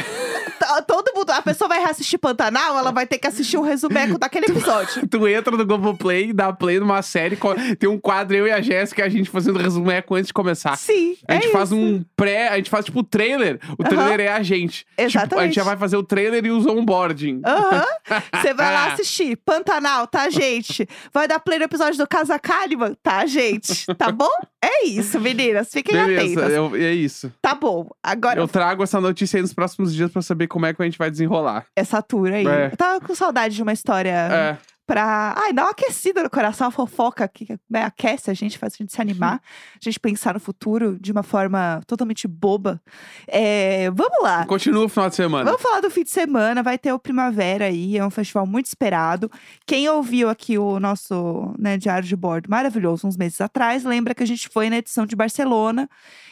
Todo 0.86 1.12
mundo, 1.14 1.30
a 1.30 1.42
pessoa 1.42 1.68
vai 1.68 1.80
reassistir 1.80 2.18
Pantanal, 2.18 2.78
ela 2.78 2.92
vai 2.92 3.06
ter 3.06 3.18
que 3.18 3.26
assistir 3.26 3.56
um 3.58 3.62
resumeco 3.62 4.16
daquele 4.18 4.46
episódio. 4.46 5.06
tu 5.10 5.26
entra 5.26 5.56
no 5.56 5.66
Globoplay, 5.66 6.32
dá 6.32 6.52
play 6.52 6.78
numa 6.78 7.02
série, 7.02 7.36
tem 7.78 7.88
um 7.88 7.98
quadro, 7.98 8.36
eu 8.36 8.46
e 8.46 8.52
a 8.52 8.60
Jéssica, 8.60 9.04
a 9.04 9.08
gente 9.08 9.28
fazendo 9.28 9.58
resumeco 9.58 10.14
antes 10.14 10.28
de 10.28 10.32
começar. 10.32 10.76
Sim. 10.76 11.16
A 11.28 11.34
gente 11.34 11.48
é 11.48 11.50
faz 11.50 11.70
isso. 11.72 11.78
um 11.78 12.04
pré, 12.16 12.48
a 12.48 12.56
gente 12.56 12.70
faz 12.70 12.84
tipo 12.84 13.00
o 13.00 13.02
trailer. 13.04 13.58
O 13.76 13.82
trailer 13.84 14.20
é 14.20 14.28
a 14.28 14.42
gente. 14.42 14.78
Tipo, 14.78 15.00
a 15.00 15.02
Exatamente. 15.02 15.46
gente 15.46 15.54
já 15.56 15.64
vai 15.64 15.76
fazer 15.76 15.96
o 15.96 16.02
trailer 16.02 16.44
e 16.46 16.50
os 16.50 16.64
onboarding. 16.66 17.42
Aham. 17.44 17.84
Você 18.34 18.54
vai 18.54 18.72
lá 18.72 18.92
assistir. 18.92 19.36
Pantanal, 19.44 20.06
tá, 20.06 20.28
gente? 20.30 20.88
Vai 21.12 21.26
dar 21.28 21.38
play 21.40 21.58
no 21.58 21.64
episódio 21.64 21.98
do 21.98 22.06
Casa 22.06 22.38
Caliban, 22.38 22.94
tá, 23.02 23.24
gente? 23.26 23.86
Tá 23.96 24.10
bom? 24.12 24.30
É 24.64 24.86
isso, 24.86 25.20
meninas. 25.20 25.70
Fiquem 25.72 25.94
Beleza, 25.94 26.40
atentas. 26.40 26.52
eu- 26.56 26.76
é 26.76 26.92
isso. 26.92 27.32
Tá 27.42 27.54
bom. 27.54 27.88
Agora, 28.02 28.40
Eu 28.40 28.48
trago 28.48 28.82
essa 28.82 29.00
notícia 29.00 29.36
aí 29.38 29.42
nos 29.42 29.52
próximos 29.52 29.92
dias 29.94 30.10
pra 30.10 30.22
saber 30.22 30.46
como 30.46 30.66
é 30.66 30.72
que 30.74 30.80
a 30.82 30.84
gente 30.84 30.98
vai 30.98 31.10
desenrolar. 31.10 31.66
essa 31.76 32.00
tour 32.02 32.32
aí. 32.32 32.46
É. 32.46 32.68
Eu 32.72 32.76
tava 32.76 33.00
com 33.00 33.14
saudade 33.14 33.54
de 33.56 33.62
uma 33.62 33.72
história 33.72 34.10
É. 34.10 34.58
pra. 34.92 35.34
Ai, 35.38 35.54
dar 35.54 35.62
uma 35.62 35.70
aquecida 35.70 36.22
no 36.22 36.28
coração, 36.28 36.66
uma 36.66 36.70
fofoca 36.70 37.26
que 37.26 37.58
né, 37.70 37.82
aquece 37.82 38.30
a 38.30 38.34
gente, 38.34 38.58
faz 38.58 38.74
a 38.74 38.76
gente 38.76 38.92
se 38.92 39.00
animar, 39.00 39.40
a 39.74 39.78
gente 39.80 39.98
pensar 39.98 40.34
no 40.34 40.40
futuro 40.40 40.98
de 41.00 41.10
uma 41.10 41.22
forma 41.22 41.80
totalmente 41.86 42.28
boba. 42.28 42.78
É, 43.26 43.90
vamos 43.90 44.22
lá. 44.22 44.44
Continua 44.44 44.84
o 44.84 44.88
final 44.90 45.08
de 45.08 45.16
semana. 45.16 45.44
Vamos 45.46 45.62
falar 45.62 45.80
do 45.80 45.88
fim 45.88 46.04
de 46.04 46.10
semana, 46.10 46.62
vai 46.62 46.76
ter 46.76 46.92
o 46.92 46.98
Primavera 46.98 47.64
aí, 47.64 47.96
é 47.96 48.04
um 48.04 48.10
festival 48.10 48.46
muito 48.46 48.66
esperado. 48.66 49.30
Quem 49.66 49.88
ouviu 49.88 50.28
aqui 50.28 50.58
o 50.58 50.78
nosso 50.78 51.54
né, 51.58 51.78
diário 51.78 52.06
de 52.06 52.14
bordo 52.14 52.50
maravilhoso 52.50 53.06
uns 53.06 53.16
meses 53.16 53.40
atrás, 53.40 53.84
lembra 53.84 54.14
que 54.14 54.22
a 54.22 54.26
gente 54.26 54.50
foi 54.50 54.68
na 54.68 54.76
edição 54.76 55.06
de 55.06 55.16
Barcelona 55.16 55.88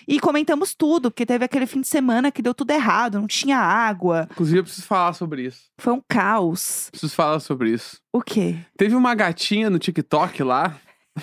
e 0.07 0.21
comentamos 0.21 0.75
tudo, 0.75 1.11
porque 1.11 1.25
teve 1.25 1.45
aquele 1.45 1.67
fim 1.67 1.81
de 1.81 1.89
semana 1.89 2.31
que 2.31 2.43
deu 2.43 2.53
tudo 2.53 2.73
errado, 2.73 3.21
não 3.21 3.27
tinha 3.27 3.59
água, 3.59 4.29
Inclusive, 4.33 4.59
eu 4.59 4.65
preciso 4.65 4.87
falar 4.87 5.13
sobre 5.15 5.47
isso. 5.47 5.63
foi 5.79 5.93
um 5.93 6.03
caos. 6.07 6.89
Preciso 6.91 7.15
falar 7.15 7.41
sobre 7.41 7.71
isso. 7.71 7.99
O 8.13 8.21
quê? 8.23 8.57
Teve 8.77 8.95
uma 8.95 9.15
gatinha 9.15 9.71
no 9.71 9.79
TikTok 9.79 10.43
lá. 10.43 10.77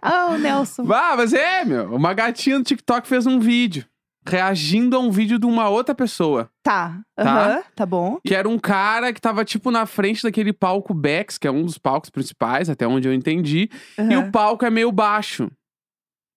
Ah, 0.00 0.26
o 0.30 0.38
Nelson. 0.38 0.82
Ah, 0.92 1.14
mas 1.16 1.32
é, 1.32 1.64
meu. 1.64 1.94
Uma 1.94 2.14
gatinha 2.14 2.58
no 2.58 2.64
TikTok 2.64 3.06
fez 3.06 3.26
um 3.26 3.38
vídeo. 3.38 3.84
Reagindo 4.26 4.96
a 4.96 5.00
um 5.00 5.10
vídeo 5.10 5.38
de 5.38 5.44
uma 5.46 5.68
outra 5.68 5.94
pessoa. 5.94 6.50
Tá, 6.62 7.00
Tá. 7.14 7.22
aham, 7.56 7.62
tá 7.76 7.84
bom. 7.86 8.18
Que 8.26 8.34
era 8.34 8.48
um 8.48 8.58
cara 8.58 9.12
que 9.12 9.20
tava, 9.20 9.44
tipo, 9.44 9.70
na 9.70 9.84
frente 9.84 10.22
daquele 10.22 10.52
palco 10.52 10.94
Bex, 10.94 11.36
que 11.36 11.46
é 11.46 11.50
um 11.50 11.64
dos 11.64 11.76
palcos 11.76 12.08
principais, 12.10 12.70
até 12.70 12.86
onde 12.86 13.06
eu 13.06 13.12
entendi. 13.12 13.68
E 13.98 14.00
aham. 14.14 14.20
o 14.28 14.32
palco 14.32 14.64
é 14.64 14.70
meio 14.70 14.90
baixo. 14.90 15.50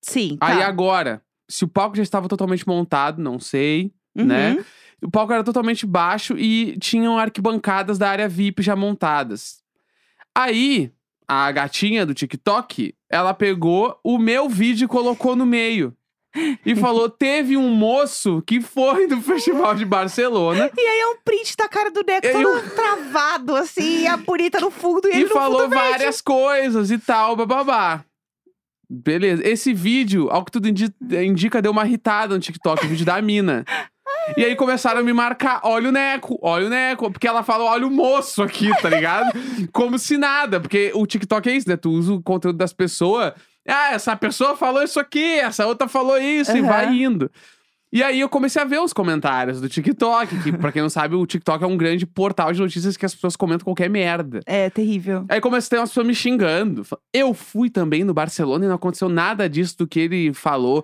Sim, 0.03 0.37
Aí 0.41 0.59
tá. 0.59 0.67
agora, 0.67 1.21
se 1.49 1.63
o 1.63 1.67
palco 1.67 1.95
já 1.95 2.03
estava 2.03 2.27
totalmente 2.27 2.67
montado, 2.67 3.21
não 3.21 3.39
sei, 3.39 3.91
Uhum. 4.17 4.25
né? 4.25 4.65
O 5.03 5.11
palco 5.11 5.31
era 5.33 5.43
totalmente 5.43 5.85
baixo 5.85 6.37
e 6.37 6.77
tinham 6.79 7.17
arquibancadas 7.17 7.97
da 7.97 8.09
área 8.09 8.27
VIP 8.27 8.63
já 8.63 8.75
montadas. 8.75 9.61
Aí, 10.35 10.91
a 11.27 11.51
gatinha 11.51 12.05
do 12.05 12.13
TikTok, 12.13 12.95
ela 13.09 13.33
pegou 13.33 13.99
o 14.03 14.17
meu 14.17 14.49
vídeo 14.49 14.85
e 14.85 14.87
colocou 14.87 15.35
no 15.35 15.45
meio. 15.45 15.95
E 16.65 16.75
falou: 16.75 17.09
teve 17.09 17.57
um 17.57 17.69
moço 17.69 18.41
que 18.45 18.61
foi 18.61 19.07
do 19.07 19.21
Festival 19.21 19.75
de 19.75 19.85
Barcelona 19.85 20.69
E 20.77 20.81
aí 20.81 20.99
é 20.99 21.07
um 21.07 21.17
print 21.23 21.55
da 21.57 21.67
cara 21.67 21.89
do 21.91 22.03
aí 22.07 22.21
todo 22.21 22.69
travado, 22.75 23.55
assim, 23.55 24.01
e 24.01 24.07
a 24.07 24.17
bonita 24.17 24.59
no 24.59 24.69
fundo 24.69 25.07
e 25.07 25.11
ele 25.11 25.23
e 25.25 25.27
falou 25.27 25.69
várias 25.69 26.21
coisas 26.21 26.91
e 26.91 26.97
tal, 26.97 27.35
bababá. 27.35 28.03
Beleza. 28.89 29.45
Esse 29.45 29.73
vídeo, 29.73 30.29
ao 30.29 30.45
que 30.45 30.51
tudo 30.51 30.69
indi- 30.69 30.93
indica, 31.11 31.61
deu 31.61 31.71
uma 31.71 31.85
irritada 31.85 32.33
no 32.33 32.39
TikTok, 32.39 32.85
o 32.85 32.89
vídeo 32.89 33.05
da 33.05 33.21
mina. 33.21 33.65
E 34.35 34.43
aí 34.43 34.55
começaram 34.55 34.99
a 34.99 35.03
me 35.03 35.13
marcar, 35.13 35.61
olha 35.63 35.89
o 35.89 35.91
Neco, 35.91 36.37
olha 36.41 36.67
o 36.67 36.69
Neco, 36.69 37.11
porque 37.11 37.27
ela 37.27 37.43
fala, 37.43 37.63
olha 37.63 37.87
o 37.87 37.91
moço 37.91 38.43
aqui, 38.43 38.69
tá 38.81 38.89
ligado? 38.89 39.31
Como 39.71 39.97
se 39.97 40.17
nada, 40.17 40.59
porque 40.59 40.91
o 40.93 41.05
TikTok 41.05 41.49
é 41.49 41.53
isso, 41.55 41.69
né? 41.69 41.77
Tu 41.77 41.89
usa 41.89 42.13
o 42.13 42.21
conteúdo 42.21 42.57
das 42.57 42.73
pessoas, 42.73 43.33
ah, 43.67 43.93
essa 43.93 44.15
pessoa 44.15 44.55
falou 44.55 44.83
isso 44.83 44.99
aqui, 44.99 45.39
essa 45.39 45.65
outra 45.65 45.87
falou 45.87 46.17
isso, 46.17 46.55
e 46.55 46.59
Aham. 46.59 46.67
vai 46.67 46.93
indo. 46.93 47.31
E 47.91 48.03
aí 48.03 48.19
eu 48.19 48.27
comecei 48.27 48.61
a 48.61 48.65
ver 48.65 48.81
os 48.81 48.91
comentários 48.91 49.61
do 49.61 49.69
TikTok, 49.69 50.43
que 50.43 50.51
pra 50.51 50.73
quem 50.73 50.81
não 50.81 50.89
sabe, 50.89 51.15
o 51.15 51.25
TikTok 51.25 51.63
é 51.63 51.67
um 51.67 51.77
grande 51.77 52.05
portal 52.05 52.51
de 52.51 52.59
notícias 52.59 52.97
que 52.97 53.05
as 53.05 53.15
pessoas 53.15 53.37
comentam 53.37 53.63
qualquer 53.63 53.89
merda. 53.89 54.41
É, 54.45 54.69
terrível. 54.69 55.25
Aí 55.29 55.39
comecei 55.39 55.79
umas 55.79 55.89
pessoas 55.89 56.05
me 56.05 56.13
xingando. 56.13 56.85
Eu 57.13 57.33
fui 57.33 57.69
também 57.69 58.03
no 58.03 58.13
Barcelona 58.13 58.65
e 58.65 58.67
não 58.67 58.75
aconteceu 58.75 59.07
nada 59.07 59.49
disso 59.49 59.77
do 59.77 59.87
que 59.87 60.01
ele 60.01 60.33
falou. 60.33 60.83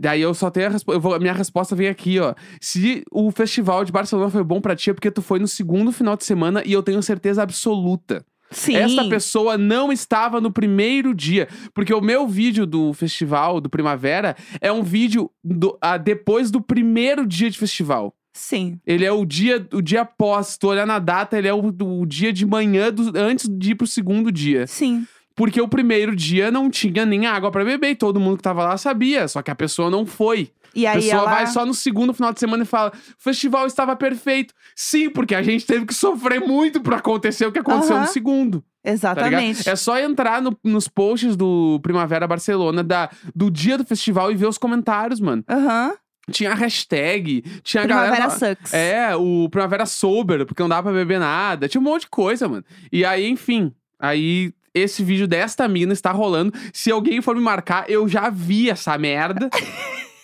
Daí 0.00 0.20
eu 0.22 0.32
só 0.34 0.50
tenho 0.50 0.66
a 0.66 0.70
resposta. 0.70 1.16
A 1.16 1.18
minha 1.18 1.32
resposta 1.32 1.74
vem 1.76 1.88
aqui, 1.88 2.18
ó. 2.20 2.34
Se 2.60 3.04
o 3.10 3.30
festival 3.30 3.84
de 3.84 3.92
Barcelona 3.92 4.30
foi 4.30 4.42
bom 4.44 4.60
pra 4.60 4.76
ti, 4.76 4.90
é 4.90 4.94
porque 4.94 5.10
tu 5.10 5.22
foi 5.22 5.38
no 5.38 5.48
segundo 5.48 5.92
final 5.92 6.16
de 6.16 6.24
semana 6.24 6.62
e 6.64 6.72
eu 6.72 6.82
tenho 6.82 7.02
certeza 7.02 7.42
absoluta. 7.42 8.24
Sim. 8.50 8.76
Esta 8.76 9.08
pessoa 9.08 9.58
não 9.58 9.90
estava 9.92 10.40
no 10.40 10.52
primeiro 10.52 11.12
dia. 11.12 11.48
Porque 11.74 11.92
o 11.92 12.00
meu 12.00 12.28
vídeo 12.28 12.64
do 12.64 12.92
festival, 12.92 13.60
do 13.60 13.68
Primavera, 13.68 14.36
é 14.60 14.70
um 14.70 14.82
vídeo 14.84 15.28
do- 15.42 15.76
ah, 15.80 15.96
depois 15.96 16.50
do 16.50 16.60
primeiro 16.60 17.26
dia 17.26 17.50
de 17.50 17.58
festival. 17.58 18.14
Sim. 18.32 18.78
Ele 18.86 19.04
é 19.04 19.10
o 19.10 19.24
dia, 19.24 19.66
o 19.72 19.80
dia 19.80 20.02
após. 20.02 20.48
Se 20.48 20.58
tu 20.58 20.68
olhar 20.68 20.86
na 20.86 20.98
data, 20.98 21.36
ele 21.38 21.48
é 21.48 21.54
o, 21.54 21.58
o 21.82 22.06
dia 22.06 22.32
de 22.32 22.44
manhã 22.46 22.92
do- 22.92 23.18
antes 23.18 23.48
de 23.48 23.70
ir 23.72 23.74
pro 23.74 23.86
segundo 23.86 24.30
dia. 24.30 24.66
Sim. 24.66 25.06
Porque 25.36 25.60
o 25.60 25.68
primeiro 25.68 26.16
dia 26.16 26.50
não 26.50 26.68
tinha 26.70 27.04
nem 27.06 27.26
água 27.26 27.50
pra 27.50 27.62
beber 27.64 27.90
e 27.90 27.94
todo 27.94 28.18
mundo 28.18 28.38
que 28.38 28.42
tava 28.42 28.64
lá 28.64 28.76
sabia. 28.78 29.28
Só 29.28 29.42
que 29.42 29.50
a 29.50 29.54
pessoa 29.54 29.90
não 29.90 30.04
foi. 30.06 30.50
E 30.74 30.86
A 30.86 30.92
pessoa 30.94 31.22
ela... 31.22 31.30
vai 31.30 31.46
só 31.46 31.64
no 31.64 31.72
segundo 31.74 32.12
final 32.12 32.32
de 32.32 32.40
semana 32.40 32.62
e 32.62 32.66
fala: 32.66 32.90
o 32.94 33.22
festival 33.22 33.66
estava 33.66 33.94
perfeito. 33.94 34.52
Sim, 34.74 35.10
porque 35.10 35.34
a 35.34 35.42
gente 35.42 35.64
teve 35.66 35.84
que 35.86 35.94
sofrer 35.94 36.40
muito 36.40 36.80
pra 36.80 36.96
acontecer 36.96 37.46
o 37.46 37.52
que 37.52 37.58
aconteceu 37.58 37.96
no 37.96 38.02
Aham. 38.02 38.12
segundo. 38.12 38.60
Tá? 38.82 38.90
Exatamente. 38.92 39.68
É 39.68 39.74
só 39.76 39.98
entrar 39.98 40.40
no- 40.40 40.56
nos 40.64 40.86
posts 40.88 41.34
do 41.36 41.78
Primavera 41.82 42.26
Barcelona 42.26 42.82
da, 42.84 43.10
do 43.34 43.50
dia 43.50 43.76
do 43.76 43.84
festival 43.84 44.30
e 44.32 44.34
ver 44.36 44.46
os 44.46 44.58
comentários, 44.58 45.20
mano. 45.20 45.42
Aham. 45.48 45.92
Tinha 46.30 46.54
hashtag, 46.54 47.42
tinha 47.62 47.82
a 47.82 47.86
Primavera 47.86 48.26
galera. 48.28 48.38
sucks. 48.38 48.74
É, 48.74 49.14
o 49.16 49.48
Primavera 49.50 49.86
Sober, 49.86 50.44
porque 50.44 50.60
não 50.62 50.68
dá 50.68 50.82
pra 50.82 50.92
beber 50.92 51.20
nada. 51.20 51.68
Tinha 51.68 51.80
um 51.80 51.84
monte 51.84 52.02
de 52.02 52.08
coisa, 52.08 52.48
mano. 52.48 52.64
E 52.92 53.04
aí, 53.04 53.28
enfim. 53.28 53.72
Aí, 53.98 54.52
esse 54.76 55.02
vídeo 55.02 55.26
desta 55.26 55.66
mina 55.66 55.92
está 55.92 56.12
rolando. 56.12 56.52
Se 56.72 56.90
alguém 56.90 57.22
for 57.22 57.34
me 57.34 57.40
marcar, 57.40 57.88
eu 57.88 58.06
já 58.06 58.28
vi 58.28 58.68
essa 58.68 58.96
merda. 58.98 59.48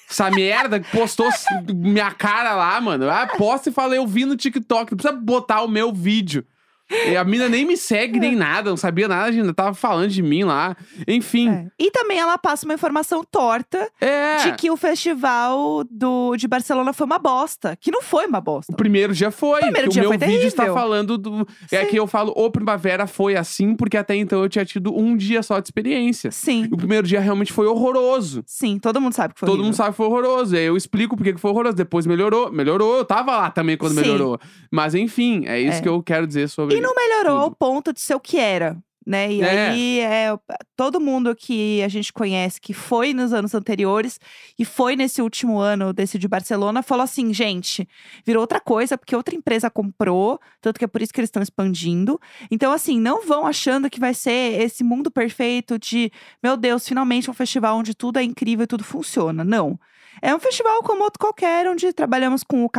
essa 0.09 0.31
merda 0.31 0.79
que 0.79 0.91
postou 0.91 1.29
minha 1.75 2.11
cara 2.11 2.55
lá, 2.55 2.79
mano. 2.81 3.09
Ah, 3.09 3.27
posta 3.27 3.71
e 3.71 3.73
fala, 3.73 3.97
eu 3.97 4.07
vi 4.07 4.27
no 4.27 4.37
TikTok. 4.37 4.93
Não 4.93 4.97
precisa 4.99 5.19
botar 5.19 5.63
o 5.63 5.69
meu 5.69 5.93
vídeo. 5.93 6.45
E 6.91 7.17
a 7.17 7.25
mina 7.25 7.49
nem 7.49 7.65
me 7.65 7.77
segue, 7.77 8.21
nem 8.21 8.37
nada. 8.37 8.69
Não 8.71 8.77
sabia 8.77 9.09
nada, 9.09 9.31
ainda 9.31 9.55
tava 9.55 9.73
falando 9.75 10.11
de 10.11 10.23
mim 10.23 10.45
lá. 10.45 10.77
Enfim. 11.09 11.49
É. 11.49 11.67
E 11.79 11.91
também 11.91 12.19
ela 12.19 12.37
passa 12.37 12.67
uma 12.67 12.75
informação 12.75 13.25
torta 13.25 13.89
É. 14.01 14.37
de 14.45 14.53
que 14.57 14.71
o 14.71 14.77
festival 14.77 15.85
do, 15.91 16.37
de 16.37 16.47
Barcelona 16.49 16.93
foi 16.93 17.07
uma 17.07 17.19
bosta. 17.19 17.77
Que 17.81 17.91
não 17.91 18.03
foi 18.03 18.27
uma 18.27 18.41
bosta. 18.41 18.73
O 18.73 18.77
primeiro 18.77 19.15
dia 19.15 19.31
foi. 19.31 19.61
primeiro 19.61 19.89
que 19.89 19.95
dia 19.95 20.07
o 20.07 20.11
meu 20.11 20.19
foi 20.19 20.29
vídeo 20.29 20.47
está 20.47 20.67
falando 20.73 21.17
do. 21.17 21.47
É 21.71 21.85
Sim. 21.85 21.91
que 21.91 21.97
eu 21.99 22.07
falo, 22.07 22.33
o 22.37 22.51
Primavera 22.51 23.07
foi 23.07 23.37
assim, 23.37 23.75
porque 23.75 23.97
até 23.97 24.15
então 24.17 24.43
eu 24.43 24.49
tinha 24.49 24.65
tido 24.65 24.95
um 24.97 25.17
dia 25.17 25.43
só 25.43 25.59
de 25.61 25.67
experiência. 25.69 26.31
Sim. 26.31 26.69
O 26.71 26.77
primeiro 26.77 27.07
dia 27.07 27.21
realmente 27.21 27.53
foi 27.53 27.67
horroroso. 27.67 28.43
Sim, 28.47 28.79
todo 28.79 29.01
mundo 29.01 29.15
sabe 29.15 29.35
que 29.35 29.41
foi 29.41 29.47
Todo 29.47 29.55
horrível. 29.55 29.67
mundo 29.67 29.77
sabe 29.77 29.91
que 29.91 29.97
foi 29.97 30.07
horroroso. 30.07 30.55
E 30.55 30.59
aí 30.59 30.65
eu 30.67 30.77
explico 30.77 31.17
por 31.17 31.25
que 31.25 31.33
que 31.33 31.41
foi 31.41 31.51
horroroso. 31.51 31.77
Depois 31.77 32.07
melhorou. 32.07 32.53
Melhorou. 32.53 32.99
Eu 32.99 33.05
tava 33.05 33.37
lá 33.37 33.51
também 33.51 33.77
quando 33.77 33.95
Sim. 33.95 34.01
melhorou. 34.03 34.39
Mas 34.71 34.95
enfim, 34.95 35.45
é 35.47 35.61
isso 35.61 35.79
É. 35.79 35.81
que 35.81 35.89
eu 35.89 36.03
quero 36.03 36.27
dizer 36.27 36.49
sobre. 36.49 36.77
E 36.77 36.81
não 36.83 36.95
melhorou 36.95 37.37
ao 37.39 37.45
tudo. 37.47 37.57
ponto 37.57 37.93
de 37.93 38.01
ser 38.01 38.15
o 38.15 38.21
que 38.21 38.39
era. 38.39 38.77
Né? 39.05 39.33
E 39.33 39.43
É. 39.43 39.69
aí, 39.71 39.99
é, 39.99 40.39
todo 40.77 41.01
mundo 41.01 41.35
que 41.35 41.83
a 41.83 41.89
gente 41.89 42.13
conhece 42.13 42.61
que 42.61 42.73
foi 42.73 43.13
nos 43.13 43.33
anos 43.33 43.53
anteriores 43.53 44.17
e 44.57 44.65
foi 44.65 44.95
nesse 44.95 45.21
último 45.21 45.59
ano 45.59 45.93
desse 45.93 46.17
de 46.21 46.29
Barcelona, 46.29 46.85
falou 46.85 47.03
assim: 47.03 47.35
gente, 47.35 47.89
virou 48.25 48.41
outra 48.43 48.61
coisa, 48.61 48.97
porque 48.97 49.17
outra 49.17 49.35
empresa 49.35 49.69
comprou, 49.69 50.39
tanto 50.61 50.79
que 50.79 50.85
é 50.85 50.89
por 50.89 51.03
isso 51.03 51.13
que 51.13 51.19
eles 51.19 51.27
estão 51.27 51.43
expandindo. 51.43 52.21
Então, 52.49 52.71
assim, 52.73 53.01
não 53.01 53.27
vão 53.27 53.45
achando 53.45 53.91
que 53.91 53.99
vai 53.99 54.15
ser 54.15 54.61
esse 54.63 54.85
mundo 54.85 55.11
perfeito 55.11 55.81
de, 55.81 56.09
meu 56.41 56.57
Deus, 56.57 56.87
finalmente 56.87 57.29
um 57.29 57.35
festival 57.35 57.79
onde 57.79 57.97
tudo 57.97 58.21
é 58.21 58.23
incrível 58.23 58.63
e 58.63 58.69
tudo 58.69 58.85
funciona. 58.85 59.43
Não. 59.43 59.77
É 60.21 60.33
um 60.33 60.39
festival 60.39 60.81
como 60.85 61.03
outro 61.03 61.19
qualquer, 61.19 61.67
onde 61.69 61.93
trabalhamos 61.93 62.45
com 62.45 62.65
o 62.65 62.71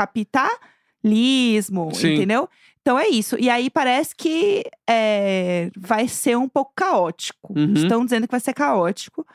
capitalismo, 1.04 1.94
Sim. 1.94 2.13
entendeu? 2.13 2.48
Então 2.84 3.00
é 3.00 3.08
isso. 3.08 3.38
E 3.39 3.50
aí 3.50 3.69
parece 3.69 4.13
que 4.13 4.62
é, 4.88 5.72
vai 5.76 6.06
ser 6.06 6.38
um 6.38 6.50
pouco 6.50 6.74
caótico. 6.76 7.54
Uhum. 7.58 7.74
Estão 7.74 8.04
dizendo 8.04 8.28
que 8.28 8.32
vai 8.32 8.41
ser 8.41 8.54
caótico. 8.54 9.26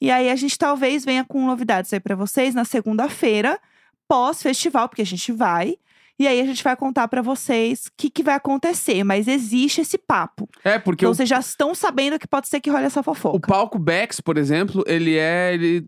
E 0.00 0.10
aí 0.10 0.30
a 0.30 0.36
gente 0.36 0.58
talvez 0.58 1.04
venha 1.04 1.22
com 1.22 1.44
novidades 1.44 1.92
aí 1.92 2.00
pra 2.00 2.16
vocês 2.16 2.54
na 2.54 2.64
segunda-feira, 2.64 3.60
pós-festival, 4.08 4.88
porque 4.88 5.02
a 5.02 5.06
gente 5.06 5.30
vai. 5.32 5.76
E 6.18 6.28
aí 6.28 6.40
a 6.40 6.44
gente 6.46 6.62
vai 6.62 6.76
contar 6.76 7.08
pra 7.08 7.20
vocês 7.20 7.86
o 7.86 7.90
que, 7.96 8.08
que 8.08 8.22
vai 8.22 8.36
acontecer. 8.36 9.04
Mas 9.04 9.28
existe 9.28 9.82
esse 9.82 9.98
papo. 9.98 10.48
É, 10.64 10.78
porque 10.78 11.04
Então 11.04 11.10
o, 11.10 11.14
vocês 11.14 11.28
já 11.28 11.40
estão 11.40 11.74
sabendo 11.74 12.18
que 12.18 12.26
pode 12.26 12.48
ser 12.48 12.60
que 12.60 12.70
role 12.70 12.84
essa 12.84 13.00
o 13.00 13.02
fofoca. 13.02 13.46
palco 13.46 13.78
Bex, 13.78 14.20
por 14.20 14.38
exemplo, 14.38 14.82
ele 14.86 15.18
é. 15.18 15.52
Ele, 15.52 15.86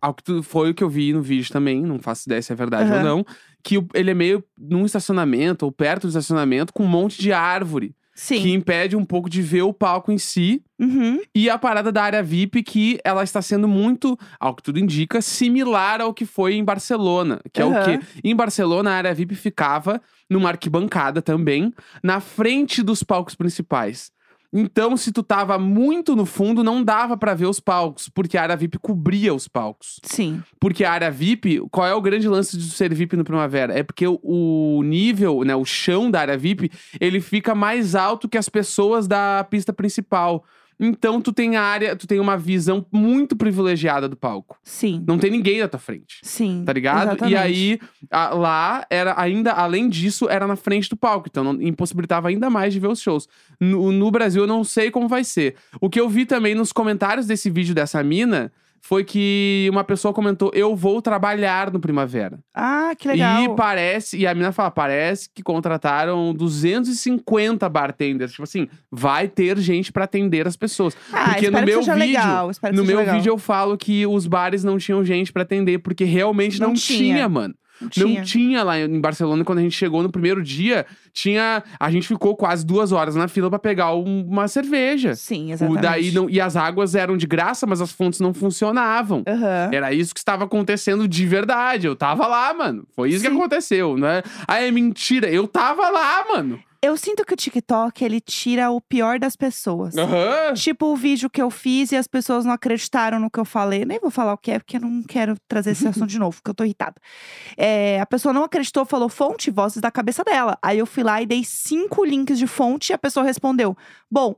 ao 0.00 0.14
que 0.14 0.42
foi 0.42 0.70
o 0.70 0.74
que 0.74 0.82
eu 0.82 0.88
vi 0.88 1.12
no 1.12 1.22
vídeo 1.22 1.52
também, 1.52 1.82
não 1.82 1.98
faço 2.00 2.28
ideia 2.28 2.42
se 2.42 2.52
é 2.52 2.56
verdade 2.56 2.90
ou 2.90 2.96
Aham. 2.96 3.04
não. 3.04 3.26
Que 3.62 3.76
ele 3.94 4.10
é 4.10 4.14
meio 4.14 4.44
num 4.58 4.86
estacionamento, 4.86 5.64
ou 5.64 5.72
perto 5.72 6.02
do 6.02 6.08
estacionamento, 6.08 6.72
com 6.72 6.84
um 6.84 6.88
monte 6.88 7.20
de 7.20 7.32
árvore. 7.32 7.94
Sim. 8.14 8.42
Que 8.42 8.52
impede 8.52 8.96
um 8.96 9.04
pouco 9.04 9.30
de 9.30 9.40
ver 9.40 9.62
o 9.62 9.72
palco 9.72 10.10
em 10.10 10.18
si. 10.18 10.60
Uhum. 10.76 11.20
E 11.32 11.48
a 11.48 11.56
parada 11.56 11.92
da 11.92 12.02
área 12.02 12.20
VIP, 12.20 12.64
que 12.64 12.98
ela 13.04 13.22
está 13.22 13.40
sendo 13.40 13.68
muito, 13.68 14.18
ao 14.40 14.56
que 14.56 14.62
tudo 14.62 14.80
indica, 14.80 15.22
similar 15.22 16.00
ao 16.00 16.12
que 16.12 16.26
foi 16.26 16.54
em 16.54 16.64
Barcelona. 16.64 17.40
Que 17.52 17.62
é 17.62 17.64
o 17.64 17.84
quê? 17.84 18.00
Em 18.24 18.34
Barcelona, 18.34 18.90
a 18.90 18.94
área 18.94 19.14
VIP 19.14 19.36
ficava 19.36 20.02
numa 20.28 20.48
arquibancada 20.48 21.22
também, 21.22 21.72
na 22.02 22.18
frente 22.18 22.82
dos 22.82 23.04
palcos 23.04 23.36
principais. 23.36 24.10
Então, 24.52 24.96
se 24.96 25.12
tu 25.12 25.22
tava 25.22 25.58
muito 25.58 26.16
no 26.16 26.24
fundo, 26.24 26.64
não 26.64 26.82
dava 26.82 27.16
pra 27.16 27.34
ver 27.34 27.46
os 27.46 27.60
palcos, 27.60 28.08
porque 28.08 28.38
a 28.38 28.42
área 28.42 28.56
VIP 28.56 28.78
cobria 28.78 29.34
os 29.34 29.46
palcos. 29.46 30.00
Sim. 30.02 30.42
Porque 30.58 30.84
a 30.84 30.92
área 30.92 31.10
VIP, 31.10 31.60
qual 31.70 31.86
é 31.86 31.94
o 31.94 32.00
grande 32.00 32.28
lance 32.28 32.56
de 32.56 32.70
ser 32.70 32.94
VIP 32.94 33.16
no 33.16 33.24
Primavera? 33.24 33.78
É 33.78 33.82
porque 33.82 34.06
o, 34.06 34.18
o 34.22 34.82
nível, 34.82 35.42
né, 35.44 35.54
o 35.54 35.64
chão 35.64 36.10
da 36.10 36.20
área 36.20 36.38
VIP, 36.38 36.70
ele 36.98 37.20
fica 37.20 37.54
mais 37.54 37.94
alto 37.94 38.28
que 38.28 38.38
as 38.38 38.48
pessoas 38.48 39.06
da 39.06 39.46
pista 39.50 39.72
principal. 39.72 40.44
Então 40.80 41.20
tu 41.20 41.32
tem 41.32 41.56
a 41.56 41.62
área, 41.62 41.96
tu 41.96 42.06
tem 42.06 42.20
uma 42.20 42.36
visão 42.36 42.86
muito 42.92 43.34
privilegiada 43.36 44.08
do 44.08 44.16
palco. 44.16 44.58
Sim. 44.62 45.02
Não 45.06 45.18
tem 45.18 45.30
ninguém 45.30 45.60
na 45.60 45.68
tua 45.68 45.80
frente. 45.80 46.18
Sim. 46.22 46.62
Tá 46.64 46.72
ligado? 46.72 47.08
Exatamente. 47.08 47.32
E 47.32 47.36
aí, 47.36 47.80
a- 48.10 48.30
lá, 48.34 48.86
era 48.88 49.14
ainda, 49.20 49.52
além 49.52 49.88
disso, 49.88 50.28
era 50.28 50.46
na 50.46 50.56
frente 50.56 50.88
do 50.88 50.96
palco. 50.96 51.28
Então, 51.28 51.42
não, 51.42 51.60
impossibilitava 51.60 52.28
ainda 52.28 52.48
mais 52.48 52.72
de 52.72 52.78
ver 52.80 52.88
os 52.88 53.00
shows. 53.00 53.28
No, 53.60 53.90
no 53.90 54.10
Brasil, 54.10 54.42
eu 54.42 54.46
não 54.46 54.62
sei 54.62 54.90
como 54.90 55.08
vai 55.08 55.24
ser. 55.24 55.56
O 55.80 55.90
que 55.90 56.00
eu 56.00 56.08
vi 56.08 56.24
também 56.24 56.54
nos 56.54 56.72
comentários 56.72 57.26
desse 57.26 57.50
vídeo 57.50 57.74
dessa 57.74 58.02
mina 58.02 58.52
foi 58.80 59.04
que 59.04 59.68
uma 59.70 59.84
pessoa 59.84 60.14
comentou: 60.14 60.50
Eu 60.54 60.74
vou 60.76 61.00
trabalhar 61.02 61.72
no 61.72 61.80
Primavera. 61.80 62.38
Ah, 62.54 62.92
que 62.98 63.08
legal. 63.08 63.42
E 63.42 63.54
parece, 63.56 64.16
e 64.18 64.26
a 64.26 64.34
mina 64.34 64.52
fala: 64.52 64.70
parece 64.70 65.28
que 65.34 65.42
contrataram 65.42 66.32
250 66.34 67.68
bartenders. 67.68 68.30
Tipo 68.32 68.42
assim, 68.44 68.68
vai 68.90 69.28
ter 69.28 69.58
gente 69.58 69.92
pra 69.92 70.04
atender 70.04 70.46
as 70.46 70.56
pessoas. 70.56 70.96
ah, 71.12 71.30
porque 71.30 71.50
no 71.50 71.62
meu 71.62 71.80
vídeo, 71.80 71.94
legal. 71.94 72.50
No 72.72 72.84
meu 72.84 72.98
legal. 72.98 73.16
vídeo 73.16 73.30
eu 73.30 73.38
falo 73.38 73.76
que 73.76 74.06
os 74.06 74.26
bares 74.26 74.64
não 74.64 74.78
tinham 74.78 75.04
gente 75.04 75.32
pra 75.32 75.42
atender, 75.42 75.78
porque 75.78 76.04
realmente 76.04 76.60
não, 76.60 76.68
Não 76.68 76.74
tinha. 76.74 77.28
mano. 77.28 77.54
Não 77.80 77.86
Não 77.86 77.90
tinha. 77.90 78.22
tinha 78.22 78.62
lá 78.64 78.78
em 78.78 79.00
Barcelona 79.00 79.44
quando 79.44 79.58
a 79.58 79.62
gente 79.62 79.76
chegou 79.76 80.02
no 80.02 80.10
primeiro 80.10 80.42
dia. 80.42 80.84
Tinha. 81.12 81.62
A 81.78 81.90
gente 81.90 82.06
ficou 82.08 82.36
quase 82.36 82.64
duas 82.66 82.92
horas 82.92 83.14
na 83.16 83.28
fila 83.28 83.48
pra 83.50 83.58
pegar 83.58 83.94
um- 83.94 84.26
uma 84.28 84.48
cerveja. 84.48 85.14
Sim, 85.14 85.50
O, 85.50 85.52
exatamente. 85.52 85.82
daí 85.82 86.10
não, 86.12 86.28
e 86.28 86.40
as 86.40 86.56
águas 86.56 86.94
eram 86.94 87.16
de 87.16 87.26
graça, 87.26 87.66
mas 87.66 87.80
as 87.80 87.92
fontes 87.92 88.20
não 88.20 88.32
funcionavam. 88.34 89.22
Aham. 89.26 89.70
Era 89.72 89.92
isso 89.92 90.12
que 90.14 90.20
estava 90.20 90.44
acontecendo 90.44 91.06
de 91.08 91.26
verdade. 91.26 91.86
Eu 91.86 91.96
tava 91.96 92.26
lá, 92.26 92.52
mano. 92.54 92.86
Foi 92.94 93.10
isso 93.10 93.22
que 93.24 93.30
Sim. 93.30 93.36
aconteceu, 93.36 93.96
né? 93.96 94.22
Ah, 94.46 94.60
é 94.62 94.70
mentira. 94.70 95.28
Eu 95.28 95.46
tava 95.46 95.88
lá, 95.88 96.24
mano. 96.28 96.58
Eu 96.80 96.96
sinto 96.96 97.24
que 97.24 97.34
o 97.34 97.36
TikTok, 97.36 98.04
ele 98.04 98.20
tira 98.20 98.70
o 98.70 98.80
pior 98.80 99.18
das 99.18 99.34
pessoas. 99.34 99.96
Aham. 99.96 100.54
Tipo 100.54 100.86
o 100.86 100.96
vídeo 100.96 101.28
que 101.28 101.42
eu 101.42 101.50
fiz 101.50 101.90
e 101.90 101.96
as 101.96 102.06
pessoas 102.06 102.44
não 102.44 102.52
acreditaram 102.52 103.18
no 103.18 103.28
que 103.28 103.40
eu 103.40 103.44
falei. 103.44 103.84
Nem 103.84 103.98
vou 103.98 104.12
falar 104.12 104.32
o 104.32 104.38
que 104.38 104.52
é, 104.52 104.58
porque 104.60 104.76
eu 104.76 104.80
não 104.80 105.02
quero 105.02 105.34
trazer 105.48 105.72
esse 105.72 105.88
assunto 105.88 106.06
de 106.06 106.18
novo, 106.20 106.36
porque 106.36 106.50
eu 106.50 106.54
tô 106.54 106.64
irritada. 106.64 106.94
É, 107.56 108.00
a 108.00 108.06
pessoa 108.06 108.32
não 108.32 108.44
acreditou, 108.44 108.84
falou 108.84 109.08
fonte, 109.08 109.50
vozes 109.50 109.80
da 109.82 109.90
cabeça 109.90 110.22
dela. 110.22 110.56
Aí 110.62 110.78
eu 110.78 110.86
fui 110.86 111.02
lá 111.02 111.20
e 111.20 111.26
dei 111.26 111.42
cinco 111.44 112.04
links 112.04 112.38
de 112.38 112.46
fonte 112.46 112.90
e 112.90 112.94
a 112.94 112.98
pessoa 112.98 113.26
respondeu: 113.26 113.76
Bom, 114.08 114.36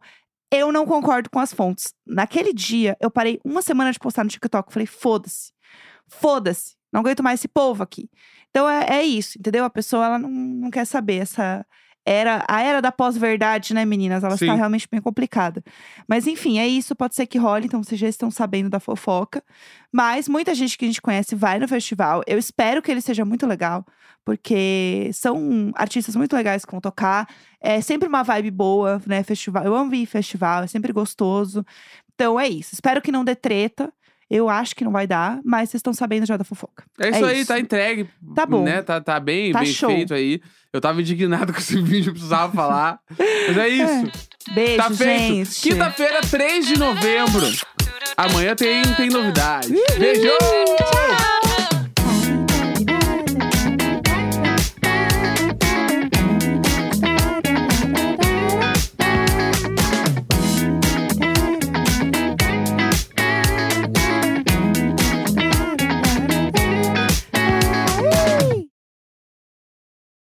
eu 0.51 0.73
não 0.73 0.87
concordo 0.87 1.29
com 1.29 1.39
as 1.39 1.53
fontes. 1.53 1.95
Naquele 2.07 2.55
dia, 2.55 2.97
eu 3.01 3.11
parei 3.11 3.39
uma 3.45 3.61
semana 3.61 3.93
de 3.93 3.99
postar 3.99 4.25
no 4.25 4.31
TikTok. 4.31 4.73
Falei: 4.73 4.87
foda-se. 4.87 5.53
Foda-se. 6.09 6.75
Não 6.91 7.01
aguento 7.01 7.23
mais 7.23 7.39
esse 7.39 7.49
povo 7.49 7.83
aqui. 7.83 8.09
Então 8.51 8.69
é, 8.69 8.99
é 8.99 9.03
isso, 9.05 9.39
entendeu? 9.39 9.65
A 9.65 9.71
pessoa 9.71 10.07
ela 10.07 10.19
não, 10.19 10.31
não 10.31 10.71
quer 10.71 10.87
saber 10.87 11.19
essa. 11.19 11.65
Era, 12.13 12.45
a 12.49 12.61
era 12.61 12.83
da 12.83 12.91
pós-verdade, 12.91 13.73
né, 13.73 13.85
meninas? 13.85 14.25
Ela 14.25 14.37
Sim. 14.37 14.47
está 14.47 14.57
realmente 14.57 14.89
bem 14.91 15.01
complicada. 15.01 15.63
Mas 16.09 16.27
enfim, 16.27 16.59
é 16.59 16.67
isso. 16.67 16.97
Pode 16.97 17.15
ser 17.15 17.25
que 17.25 17.39
role, 17.39 17.67
então 17.67 17.81
vocês 17.81 18.01
já 18.01 18.09
estão 18.09 18.33
sabendo 18.33 18.69
da 18.69 18.81
fofoca. 18.81 19.45
Mas 19.93 20.29
muita 20.29 20.53
gente 20.53 20.77
que 20.77 20.85
a 20.85 20.89
gente 20.89 21.01
conhece 21.01 21.37
vai 21.37 21.61
no 21.61 21.69
festival. 21.69 22.23
Eu 22.27 22.37
espero 22.37 22.83
que 22.83 22.91
ele 22.91 23.01
seja 23.01 23.25
muito 23.25 23.47
legal, 23.47 23.87
porque 24.25 25.09
são 25.13 25.71
artistas 25.77 26.17
muito 26.17 26.35
legais 26.35 26.65
que 26.65 26.73
vão 26.73 26.81
tocar. 26.81 27.29
É 27.61 27.81
sempre 27.81 28.09
uma 28.09 28.25
vibe 28.25 28.51
boa, 28.51 29.01
né? 29.07 29.23
Festival. 29.23 29.63
Eu 29.65 29.77
amo 29.77 29.95
ir 29.95 30.05
festival, 30.05 30.65
é 30.65 30.67
sempre 30.67 30.93
gostoso. 30.93 31.65
Então 32.13 32.41
é 32.41 32.49
isso. 32.49 32.75
Espero 32.75 33.01
que 33.01 33.13
não 33.13 33.25
dê 33.25 33.37
treta. 33.37 33.93
Eu 34.31 34.49
acho 34.49 34.77
que 34.77 34.85
não 34.85 34.93
vai 34.93 35.07
dar, 35.09 35.41
mas 35.45 35.71
vocês 35.71 35.81
estão 35.81 35.93
sabendo 35.93 36.25
já 36.25 36.37
da 36.37 36.45
fofoca. 36.45 36.85
É 37.01 37.09
isso 37.11 37.25
aí, 37.25 37.39
isso. 37.41 37.49
tá 37.49 37.59
entregue. 37.59 38.09
Tá 38.35 38.47
bom. 38.47 38.63
Né? 38.63 38.81
Tá, 38.81 39.01
tá 39.01 39.19
bem, 39.19 39.51
Tá 39.53 39.59
bem 39.61 39.73
show. 39.73 39.91
feito 39.91 40.15
aí. 40.15 40.41
Eu 40.73 40.81
tava 40.81 41.01
indignado 41.01 41.53
com 41.53 41.59
esse 41.59 41.81
vídeo, 41.83 42.13
precisava 42.13 42.53
falar. 42.53 43.01
Mas 43.19 43.57
é 43.57 43.69
isso. 43.71 44.13
Beijo, 44.55 44.77
Tá 44.77 44.91
feito. 44.91 45.45
gente. 45.51 45.61
Quinta-feira, 45.69 46.21
3 46.21 46.67
de 46.67 46.79
novembro. 46.79 47.47
Amanhã 48.17 48.55
tem, 48.55 48.83
tem 48.95 49.09
novidade. 49.09 49.75
Beijo! 49.99 50.29
Tchau! 50.39 51.40